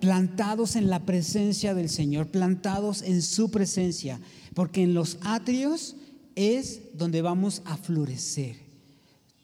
plantados 0.03 0.75
en 0.75 0.91
la 0.91 1.07
presencia 1.07 1.75
del 1.75 1.89
Señor, 1.89 2.27
plantados 2.27 3.03
en 3.03 3.23
su 3.23 3.53
presencia, 3.53 4.19
porque 4.53 4.83
en 4.83 4.95
los 4.95 5.17
atrios 5.21 5.95
es 6.35 6.81
donde 6.95 7.23
vamos 7.23 7.63
a 7.65 7.77
florecer. 7.77 8.57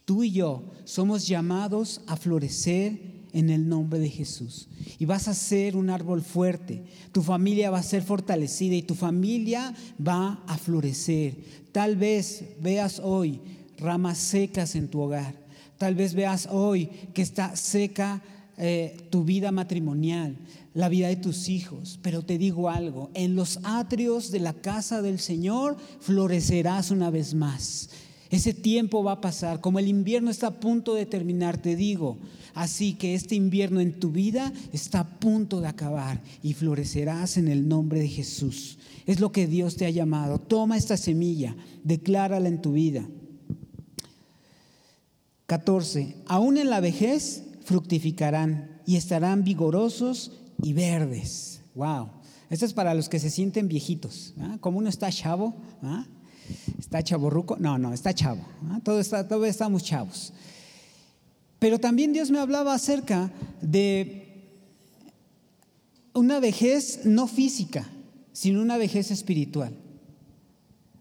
Tú 0.04 0.24
y 0.24 0.32
yo 0.32 0.64
somos 0.84 1.28
llamados 1.28 2.00
a 2.09 2.16
florecer 2.16 2.98
en 3.32 3.50
el 3.50 3.68
nombre 3.68 4.00
de 4.00 4.11
Jesús. 4.11 4.66
Y 4.98 5.04
vas 5.04 5.28
a 5.28 5.34
ser 5.34 5.76
un 5.76 5.90
árbol 5.90 6.22
fuerte. 6.22 6.82
Tu 7.12 7.22
familia 7.22 7.70
va 7.70 7.78
a 7.78 7.84
ser 7.84 8.02
fortalecida 8.02 8.74
y 8.74 8.82
tu 8.82 8.96
familia 8.96 9.72
va 10.04 10.42
a 10.48 10.59
florecer. 10.59 11.36
Tal 11.70 11.94
vez 11.94 12.42
veas 12.61 12.98
hoy 12.98 13.40
ramas 13.78 14.18
secas 14.18 14.74
en 14.74 14.88
tu 14.88 15.02
hogar. 15.02 15.36
Tal 15.76 15.94
vez 15.94 16.14
veas 16.14 16.48
hoy 16.50 16.86
que 17.14 17.22
está 17.22 17.54
seca 17.54 18.20
eh, 18.59 18.96
tu 19.11 19.24
vida 19.24 19.52
matrimonial, 19.52 20.36
la 20.74 20.88
vida 20.88 21.09
de 21.09 21.16
tus 21.16 21.48
hijos. 21.48 21.98
Pero 22.02 22.22
te 22.22 22.38
digo 22.38 22.68
algo, 22.68 23.11
en 23.14 23.36
los 23.36 23.61
atrios 23.62 24.30
de 24.30 24.40
la 24.40 24.52
casa 24.52 25.02
del 25.02 25.18
Señor 25.18 25.76
florecerás 26.00 26.90
una 26.90 27.11
vez 27.11 27.34
más. 27.34 27.90
Ese 28.30 28.52
tiempo 28.52 29.02
va 29.02 29.12
a 29.12 29.20
pasar, 29.20 29.61
como 29.61 29.78
el 29.78 29.88
invierno 29.88 30.30
está 30.30 30.48
a 30.48 30.61
punto 30.61 30.94
de 30.94 31.06
terminar, 31.06 31.56
te 31.56 31.76
digo, 31.76 32.18
así 32.52 32.92
que 32.92 33.14
este 33.14 33.34
invierno 33.34 33.80
en 33.80 33.98
tu 33.98 34.11
vida 34.11 34.52
está 34.72 35.00
a 35.00 35.18
punto 35.18 35.62
de 35.62 35.68
acabar 35.68 36.20
y 36.42 36.52
florecerás 36.52 37.38
en 37.38 37.48
el 37.48 37.66
nombre 37.66 38.00
de 38.00 38.09
Jesús. 38.09 38.78
Es 39.06 39.20
lo 39.20 39.32
que 39.32 39.46
Dios 39.46 39.76
te 39.76 39.86
ha 39.86 39.90
llamado. 39.90 40.38
Toma 40.38 40.76
esta 40.76 40.98
semilla, 40.98 41.56
declárala 41.84 42.48
en 42.48 42.61
tu 42.61 42.72
vida. 42.72 43.09
14. 45.46 46.14
Aún 46.26 46.59
en 46.59 46.68
la 46.68 46.80
vejez 46.80 47.44
fructificarán 47.69 48.81
y 48.87 48.97
estarán 48.97 49.45
vigorosos 49.45 50.33
y 50.62 50.73
verdes. 50.73 51.61
Wow. 51.75 52.09
Esto 52.49 52.64
es 52.64 52.73
para 52.73 52.95
los 52.95 53.11
que 53.11 53.19
se 53.19 53.29
sienten 53.29 53.69
viejitos. 53.69 54.33
Como 54.61 54.79
uno 54.79 54.89
está 54.89 55.12
chavo, 55.12 55.55
está 56.79 57.03
chaborruco. 57.03 57.59
No, 57.59 57.77
no, 57.77 57.93
está 57.93 58.14
chavo. 58.14 58.41
Todo 58.83 59.01
está, 59.01 59.29
todos 59.29 59.47
estamos 59.47 59.85
chavos. 59.85 60.33
Pero 61.59 61.79
también 61.79 62.14
Dios 62.14 62.31
me 62.31 62.39
hablaba 62.39 62.73
acerca 62.73 63.31
de 63.61 64.49
una 66.14 66.41
vejez 66.41 67.01
no 67.05 67.27
física, 67.27 67.87
sino 68.33 68.62
una 68.62 68.79
vejez 68.79 69.11
espiritual. 69.11 69.77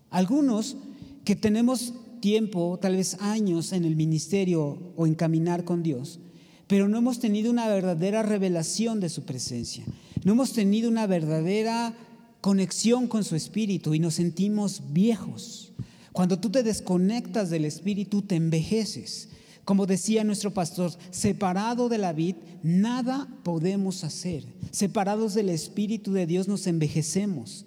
Algunos 0.09 0.75
que 1.23 1.37
tenemos 1.37 1.93
tiempo, 2.19 2.77
tal 2.81 2.97
vez 2.97 3.15
años 3.21 3.71
en 3.71 3.85
el 3.85 3.95
ministerio 3.95 4.91
o 4.97 5.07
en 5.07 5.15
caminar 5.15 5.63
con 5.63 5.81
Dios, 5.81 6.19
pero 6.67 6.87
no 6.87 6.97
hemos 6.97 7.19
tenido 7.19 7.49
una 7.49 7.67
verdadera 7.67 8.23
revelación 8.23 8.99
de 8.99 9.09
su 9.09 9.23
presencia. 9.23 9.85
No 10.23 10.33
hemos 10.33 10.53
tenido 10.53 10.89
una 10.89 11.07
verdadera 11.07 11.93
conexión 12.41 13.07
con 13.07 13.23
su 13.23 13.35
espíritu 13.35 13.93
y 13.93 13.99
nos 13.99 14.15
sentimos 14.15 14.81
viejos. 14.91 15.71
Cuando 16.11 16.39
tú 16.39 16.49
te 16.49 16.63
desconectas 16.63 17.49
del 17.49 17.65
espíritu, 17.65 18.21
te 18.21 18.35
envejeces. 18.35 19.29
Como 19.63 19.85
decía 19.85 20.23
nuestro 20.23 20.53
pastor, 20.53 20.91
separado 21.11 21.89
de 21.89 21.97
la 21.97 22.13
vid, 22.13 22.35
nada 22.63 23.27
podemos 23.43 24.03
hacer. 24.03 24.45
Separados 24.71 25.33
del 25.33 25.49
espíritu 25.49 26.13
de 26.13 26.25
Dios, 26.25 26.47
nos 26.47 26.67
envejecemos. 26.67 27.65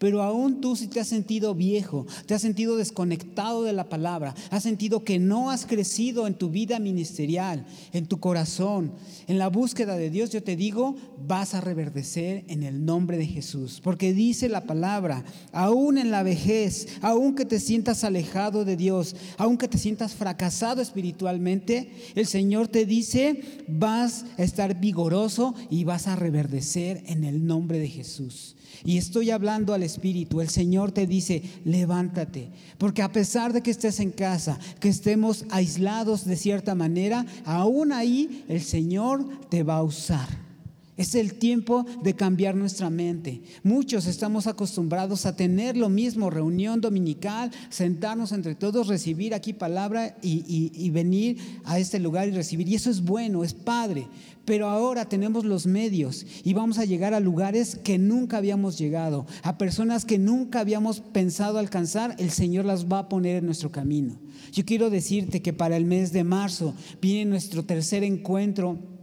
Pero 0.00 0.22
aún 0.22 0.62
tú 0.62 0.76
si 0.76 0.88
te 0.88 0.98
has 0.98 1.08
sentido 1.08 1.54
viejo, 1.54 2.06
te 2.24 2.32
has 2.32 2.40
sentido 2.40 2.78
desconectado 2.78 3.64
de 3.64 3.74
la 3.74 3.90
palabra, 3.90 4.34
has 4.50 4.62
sentido 4.62 5.04
que 5.04 5.18
no 5.18 5.50
has 5.50 5.66
crecido 5.66 6.26
en 6.26 6.32
tu 6.32 6.48
vida 6.48 6.78
ministerial, 6.78 7.66
en 7.92 8.06
tu 8.06 8.18
corazón, 8.18 8.92
en 9.28 9.36
la 9.36 9.48
búsqueda 9.48 9.98
de 9.98 10.08
Dios, 10.08 10.30
yo 10.30 10.42
te 10.42 10.56
digo, 10.56 10.96
vas 11.26 11.52
a 11.52 11.60
reverdecer 11.60 12.46
en 12.48 12.62
el 12.62 12.86
nombre 12.86 13.18
de 13.18 13.26
Jesús. 13.26 13.82
Porque 13.84 14.14
dice 14.14 14.48
la 14.48 14.64
palabra, 14.64 15.22
aún 15.52 15.98
en 15.98 16.10
la 16.10 16.22
vejez, 16.22 16.88
aún 17.02 17.34
que 17.34 17.44
te 17.44 17.60
sientas 17.60 18.02
alejado 18.02 18.64
de 18.64 18.78
Dios, 18.78 19.14
aún 19.36 19.58
que 19.58 19.68
te 19.68 19.76
sientas 19.76 20.14
fracasado 20.14 20.80
espiritualmente, 20.80 21.92
el 22.14 22.26
Señor 22.26 22.68
te 22.68 22.86
dice, 22.86 23.42
vas 23.68 24.24
a 24.38 24.44
estar 24.44 24.80
vigoroso 24.80 25.54
y 25.68 25.84
vas 25.84 26.06
a 26.06 26.16
reverdecer 26.16 27.02
en 27.04 27.24
el 27.24 27.46
nombre 27.46 27.78
de 27.78 27.88
Jesús. 27.88 28.56
Y 28.84 28.98
estoy 28.98 29.30
hablando 29.30 29.74
al 29.74 29.82
Espíritu. 29.82 30.40
El 30.40 30.48
Señor 30.48 30.92
te 30.92 31.06
dice, 31.06 31.42
levántate. 31.64 32.50
Porque 32.78 33.02
a 33.02 33.12
pesar 33.12 33.52
de 33.52 33.62
que 33.62 33.70
estés 33.70 34.00
en 34.00 34.10
casa, 34.10 34.58
que 34.80 34.88
estemos 34.88 35.44
aislados 35.50 36.24
de 36.24 36.36
cierta 36.36 36.74
manera, 36.74 37.26
aún 37.44 37.92
ahí 37.92 38.44
el 38.48 38.62
Señor 38.62 39.26
te 39.48 39.62
va 39.62 39.76
a 39.76 39.82
usar. 39.82 40.49
Es 41.00 41.14
el 41.14 41.32
tiempo 41.32 41.86
de 42.02 42.14
cambiar 42.14 42.54
nuestra 42.54 42.90
mente. 42.90 43.40
Muchos 43.62 44.04
estamos 44.04 44.46
acostumbrados 44.46 45.24
a 45.24 45.34
tener 45.34 45.74
lo 45.74 45.88
mismo, 45.88 46.28
reunión 46.28 46.82
dominical, 46.82 47.50
sentarnos 47.70 48.32
entre 48.32 48.54
todos, 48.54 48.86
recibir 48.86 49.32
aquí 49.32 49.54
palabra 49.54 50.18
y, 50.20 50.90
venir 50.90 51.38
a 51.64 51.78
este 51.78 52.00
lugar 52.00 52.28
y 52.28 52.32
recibir. 52.32 52.68
Y 52.68 52.74
eso 52.74 52.90
es 52.90 53.02
bueno, 53.02 53.44
es 53.44 53.54
padre. 53.54 54.08
Pero 54.44 54.68
ahora 54.68 55.08
tenemos 55.08 55.46
los 55.46 55.64
medios 55.64 56.26
y 56.44 56.52
vamos 56.52 56.78
a 56.78 56.84
llegar 56.84 57.14
a 57.14 57.20
lugares 57.20 57.76
que 57.76 57.96
nunca 57.96 58.36
habíamos 58.36 58.76
llegado, 58.76 59.24
a 59.42 59.56
personas 59.56 60.04
que 60.04 60.18
nunca 60.18 60.60
habíamos 60.60 61.00
pensado 61.00 61.58
alcanzar, 61.58 62.14
el 62.18 62.30
Señor 62.30 62.66
las 62.66 62.92
va 62.92 62.98
a 62.98 63.08
poner 63.08 63.36
en 63.36 63.46
nuestro 63.46 63.72
camino. 63.72 64.18
Yo 64.52 64.66
quiero 64.66 64.90
decirte 64.90 65.40
que 65.40 65.54
para 65.54 65.78
el 65.78 65.86
mes 65.86 66.12
de 66.12 66.24
marzo 66.24 66.74
viene 67.00 67.30
nuestro 67.30 67.64
tercer 67.64 68.04
encuentro 68.04 68.99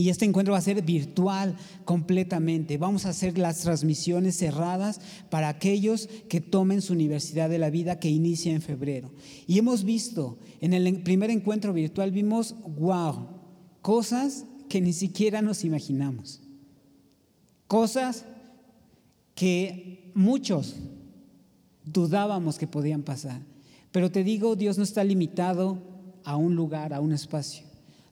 y 0.00 0.08
este 0.08 0.24
encuentro 0.24 0.52
va 0.52 0.58
a 0.58 0.62
ser 0.62 0.80
virtual 0.80 1.56
completamente. 1.84 2.78
Vamos 2.78 3.04
a 3.04 3.10
hacer 3.10 3.36
las 3.36 3.60
transmisiones 3.60 4.34
cerradas 4.38 4.98
para 5.28 5.50
aquellos 5.50 6.08
que 6.30 6.40
tomen 6.40 6.80
su 6.80 6.94
Universidad 6.94 7.50
de 7.50 7.58
la 7.58 7.68
Vida 7.68 8.00
que 8.00 8.08
inicia 8.08 8.54
en 8.54 8.62
febrero. 8.62 9.10
Y 9.46 9.58
hemos 9.58 9.84
visto, 9.84 10.38
en 10.62 10.72
el 10.72 11.02
primer 11.02 11.28
encuentro 11.28 11.74
virtual 11.74 12.12
vimos, 12.12 12.54
wow, 12.78 13.28
cosas 13.82 14.46
que 14.70 14.80
ni 14.80 14.94
siquiera 14.94 15.42
nos 15.42 15.64
imaginamos. 15.64 16.40
Cosas 17.66 18.24
que 19.34 20.10
muchos 20.14 20.76
dudábamos 21.84 22.56
que 22.56 22.66
podían 22.66 23.02
pasar. 23.02 23.42
Pero 23.92 24.10
te 24.10 24.24
digo, 24.24 24.56
Dios 24.56 24.78
no 24.78 24.84
está 24.84 25.04
limitado 25.04 25.76
a 26.24 26.36
un 26.36 26.56
lugar, 26.56 26.94
a 26.94 27.00
un 27.00 27.12
espacio. 27.12 27.69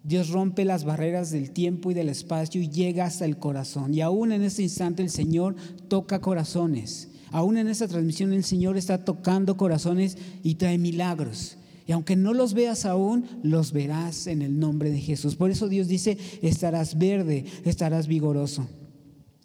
Dios 0.09 0.31
rompe 0.31 0.65
las 0.65 0.85
barreras 0.85 1.31
del 1.31 1.51
tiempo 1.51 1.91
y 1.91 1.95
del 1.95 2.09
espacio 2.09 2.63
y 2.63 2.71
llega 2.71 3.05
hasta 3.05 3.27
el 3.27 3.37
corazón. 3.37 3.93
Y 3.93 4.01
aún 4.01 4.33
en 4.33 4.41
este 4.43 4.63
instante 4.63 5.03
el 5.03 5.11
Señor 5.11 5.55
toca 5.89 6.23
corazones. 6.23 7.11
Aún 7.31 7.59
en 7.59 7.69
esta 7.69 7.87
transmisión 7.87 8.33
el 8.33 8.43
Señor 8.43 8.79
está 8.79 9.05
tocando 9.05 9.59
corazones 9.59 10.17
y 10.43 10.55
trae 10.55 10.79
milagros. 10.79 11.59
Y 11.87 11.93
aunque 11.93 12.17
no 12.17 12.33
los 12.33 12.55
veas 12.55 12.87
aún, 12.87 13.27
los 13.43 13.73
verás 13.73 14.27
en 14.27 14.41
el 14.41 14.59
nombre 14.59 14.91
de 14.91 14.99
Jesús. 14.99 15.37
Por 15.37 15.51
eso 15.51 15.69
Dios 15.69 15.89
dice, 15.89 16.17
estarás 16.41 16.97
verde, 16.97 17.45
estarás 17.67 18.07
vigoroso. 18.07 18.67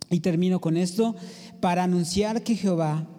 Y 0.10 0.22
termino 0.22 0.62
con 0.62 0.78
esto, 0.78 1.18
para 1.60 1.84
anunciar 1.84 2.42
que 2.42 2.56
Jehová, 2.56 3.10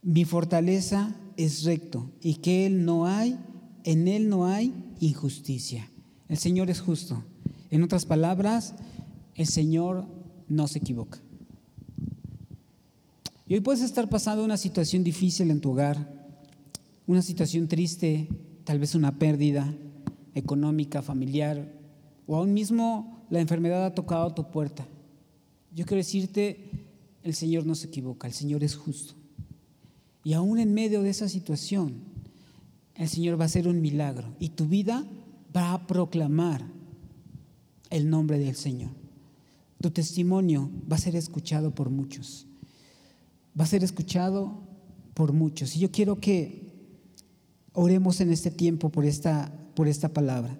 mi 0.00 0.24
fortaleza 0.24 1.14
es 1.36 1.64
recto 1.64 2.10
y 2.22 2.36
que 2.36 2.64
Él 2.64 2.86
no 2.86 3.06
hay, 3.06 3.38
en 3.86 4.08
Él 4.08 4.28
no 4.28 4.46
hay 4.46 4.74
injusticia. 5.00 5.88
El 6.28 6.36
Señor 6.36 6.68
es 6.70 6.80
justo. 6.80 7.22
En 7.70 7.84
otras 7.84 8.04
palabras, 8.04 8.74
el 9.36 9.46
Señor 9.46 10.04
no 10.48 10.66
se 10.66 10.80
equivoca. 10.80 11.20
Y 13.46 13.54
hoy 13.54 13.60
puedes 13.60 13.82
estar 13.82 14.08
pasando 14.08 14.44
una 14.44 14.56
situación 14.56 15.04
difícil 15.04 15.52
en 15.52 15.60
tu 15.60 15.70
hogar, 15.70 16.12
una 17.06 17.22
situación 17.22 17.68
triste, 17.68 18.28
tal 18.64 18.80
vez 18.80 18.96
una 18.96 19.20
pérdida 19.20 19.72
económica, 20.34 21.00
familiar, 21.00 21.72
o 22.26 22.36
aún 22.36 22.52
mismo 22.52 23.24
la 23.30 23.40
enfermedad 23.40 23.86
ha 23.86 23.94
tocado 23.94 24.34
tu 24.34 24.50
puerta. 24.50 24.84
Yo 25.72 25.84
quiero 25.86 25.98
decirte, 25.98 26.70
el 27.22 27.34
Señor 27.34 27.64
no 27.64 27.76
se 27.76 27.86
equivoca, 27.86 28.26
el 28.26 28.34
Señor 28.34 28.64
es 28.64 28.74
justo. 28.74 29.14
Y 30.24 30.32
aún 30.32 30.58
en 30.58 30.74
medio 30.74 31.02
de 31.02 31.10
esa 31.10 31.28
situación, 31.28 32.15
el 32.98 33.08
Señor 33.08 33.38
va 33.38 33.44
a 33.44 33.46
hacer 33.46 33.68
un 33.68 33.80
milagro 33.80 34.34
y 34.38 34.50
tu 34.50 34.66
vida 34.66 35.06
va 35.54 35.72
a 35.72 35.86
proclamar 35.86 36.64
el 37.90 38.08
nombre 38.10 38.38
del 38.38 38.56
Señor. 38.56 38.90
Tu 39.80 39.90
testimonio 39.90 40.70
va 40.90 40.96
a 40.96 41.00
ser 41.00 41.16
escuchado 41.16 41.74
por 41.74 41.90
muchos. 41.90 42.46
Va 43.58 43.64
a 43.64 43.68
ser 43.68 43.84
escuchado 43.84 44.60
por 45.14 45.32
muchos. 45.32 45.76
Y 45.76 45.80
yo 45.80 45.90
quiero 45.90 46.20
que 46.20 46.66
oremos 47.72 48.20
en 48.20 48.32
este 48.32 48.50
tiempo 48.50 48.90
por 48.90 49.04
esta, 49.04 49.52
por 49.74 49.88
esta 49.88 50.08
palabra 50.08 50.56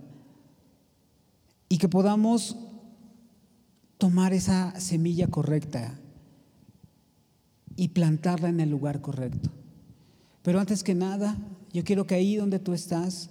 y 1.69 1.79
que 1.79 1.89
podamos 1.89 2.57
tomar 3.99 4.33
esa 4.33 4.79
semilla 4.79 5.27
correcta 5.29 5.99
y 7.77 7.89
plantarla 7.89 8.49
en 8.49 8.61
el 8.61 8.71
lugar 8.71 9.01
correcto. 9.01 9.51
Pero 10.43 10.61
antes 10.61 10.83
que 10.83 10.95
nada, 10.95 11.37
yo 11.77 11.85
quiero 11.85 12.07
que 12.07 12.15
ahí 12.15 12.37
donde 12.37 12.59
tú 12.59 12.73
estás 12.73 13.29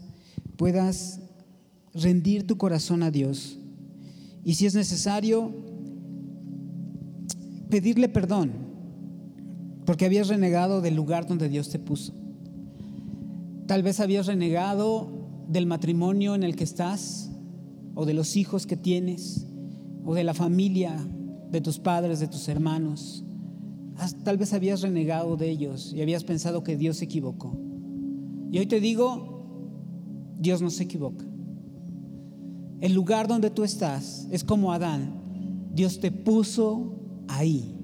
puedas 0.56 1.20
rendir 1.96 2.46
tu 2.46 2.58
corazón 2.60 3.02
a 3.02 3.10
Dios 3.10 3.58
y 4.43 4.54
si 4.54 4.68
es 4.68 4.76
necesario, 4.76 5.52
pedirle 7.72 8.08
perdón 8.08 8.52
porque 9.84 10.06
habías 10.06 10.28
renegado 10.28 10.82
del 10.82 10.96
lugar 10.96 11.26
donde 11.26 11.50
Dios 11.50 11.70
te 11.70 11.80
puso. 11.80 12.14
Tal 13.66 13.82
vez 13.82 14.00
habías 14.00 14.28
renegado 14.28 15.10
del 15.48 15.66
matrimonio 15.66 16.36
en 16.36 16.43
el 16.43 16.56
que 16.56 16.66
estás, 16.66 17.32
o 17.96 18.06
de 18.06 18.14
los 18.14 18.36
hijos 18.36 18.68
que 18.68 18.78
tienes, 18.78 19.48
o 20.06 20.14
de 20.14 20.24
la 20.24 20.36
familia, 20.36 20.96
de 21.50 21.62
tus 21.62 21.80
padres, 21.80 22.20
de 22.20 22.28
tus 22.28 22.48
hermanos. 22.48 23.24
Tal 24.24 24.38
vez 24.38 24.54
habías 24.54 24.82
renegado 24.82 25.36
de 25.36 25.50
ellos 25.50 25.93
y 25.93 26.04
habías 26.04 26.24
pensado 26.24 26.64
que 26.64 26.78
Dios 26.78 26.98
se 26.98 27.06
equivocó. 27.06 27.64
Y 28.52 28.60
hoy 28.60 28.66
te 28.66 28.80
digo, 28.80 29.36
Dios 30.39 30.62
no 30.62 30.70
se 30.70 30.84
equivoca. 30.84 31.26
El 32.82 32.93
lugar 32.93 33.28
donde 33.28 33.50
tú 33.50 33.64
estás 33.64 34.28
es 34.32 34.43
como 34.43 34.72
Adán. 34.72 35.70
Dios 35.74 36.00
te 36.00 36.12
puso 36.12 36.96
ahí 37.28 37.76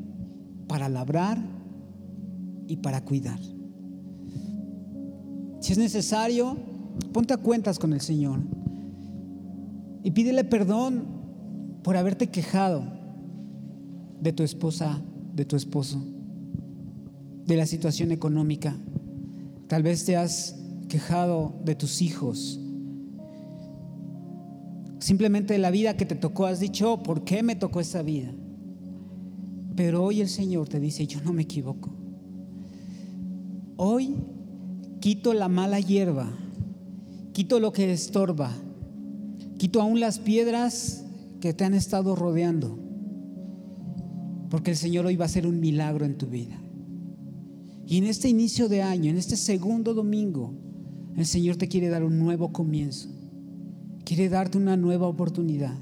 para 0.68 0.90
labrar 0.90 1.42
y 2.68 2.78
para 2.78 3.04
cuidar. 3.04 3.40
Si 5.60 5.74
es 5.74 5.78
necesario, 5.78 6.58
ponte 7.12 7.34
a 7.34 7.38
cuentas 7.38 7.78
con 7.78 7.94
el 7.94 8.02
Señor 8.02 8.40
y 10.04 10.12
pídele 10.12 10.44
perdón 10.44 11.04
por 11.84 11.98
haberte 11.98 12.28
quejado 12.28 12.84
de 14.22 14.34
tu 14.34 14.44
esposa, 14.44 15.02
de 15.36 15.46
tu 15.46 15.56
esposo, 15.56 16.02
de 17.46 17.56
la 17.58 17.66
situación 17.66 18.12
económica. 18.12 18.76
Tal 19.72 19.84
vez 19.84 20.04
te 20.04 20.18
has 20.18 20.58
quejado 20.90 21.56
de 21.64 21.76
tus 21.76 22.02
hijos. 22.02 22.60
Simplemente 25.00 25.54
de 25.54 25.60
la 25.60 25.72
vida 25.72 25.96
que 25.96 26.06
te 26.06 26.16
tocó 26.16 26.46
has 26.46 26.60
dicho, 26.60 26.92
oh, 26.92 27.04
¿por 27.04 27.24
qué 27.24 27.42
me 27.42 27.56
tocó 27.56 27.80
esa 27.80 28.02
vida? 28.02 28.34
Pero 29.78 30.04
hoy 30.04 30.20
el 30.20 30.28
Señor 30.28 30.68
te 30.68 30.82
dice, 30.82 31.08
yo 31.08 31.22
no 31.22 31.32
me 31.32 31.44
equivoco. 31.44 31.90
Hoy 33.78 34.18
quito 35.00 35.34
la 35.34 35.48
mala 35.48 35.80
hierba, 35.80 36.30
quito 37.32 37.62
lo 37.62 37.72
que 37.72 37.94
estorba, 37.94 38.52
quito 39.58 39.82
aún 39.82 40.02
las 40.02 40.20
piedras 40.20 41.06
que 41.40 41.54
te 41.54 41.64
han 41.64 41.76
estado 41.76 42.18
rodeando, 42.18 42.78
porque 44.50 44.72
el 44.72 44.78
Señor 44.78 45.06
hoy 45.06 45.16
va 45.16 45.24
a 45.24 45.28
hacer 45.28 45.48
un 45.48 45.62
milagro 45.62 46.04
en 46.04 46.18
tu 46.18 46.28
vida. 46.28 46.61
Y 47.92 47.98
en 47.98 48.06
este 48.06 48.30
inicio 48.30 48.70
de 48.70 48.82
año, 48.82 49.12
en 49.12 49.18
este 49.18 49.36
segundo 49.36 49.94
domingo, 49.94 50.54
el 51.18 51.26
Señor 51.26 51.58
te 51.58 51.68
quiere 51.68 51.90
dar 51.90 52.06
un 52.06 52.18
nuevo 52.20 52.54
comienzo, 52.54 53.10
quiere 54.06 54.30
darte 54.30 54.58
una 54.58 54.78
nueva 54.78 55.08
oportunidad. 55.08 55.78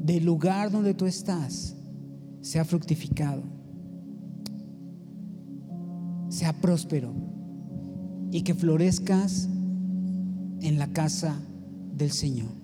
Del 0.00 0.24
lugar 0.24 0.72
donde 0.72 0.92
tú 0.92 1.06
estás, 1.06 1.76
sea 2.40 2.64
fructificado, 2.64 3.44
sea 6.30 6.52
próspero 6.60 7.14
y 8.32 8.42
que 8.42 8.54
florezcas 8.54 9.48
en 10.62 10.80
la 10.80 10.92
casa 10.92 11.40
del 11.96 12.10
Señor. 12.10 12.63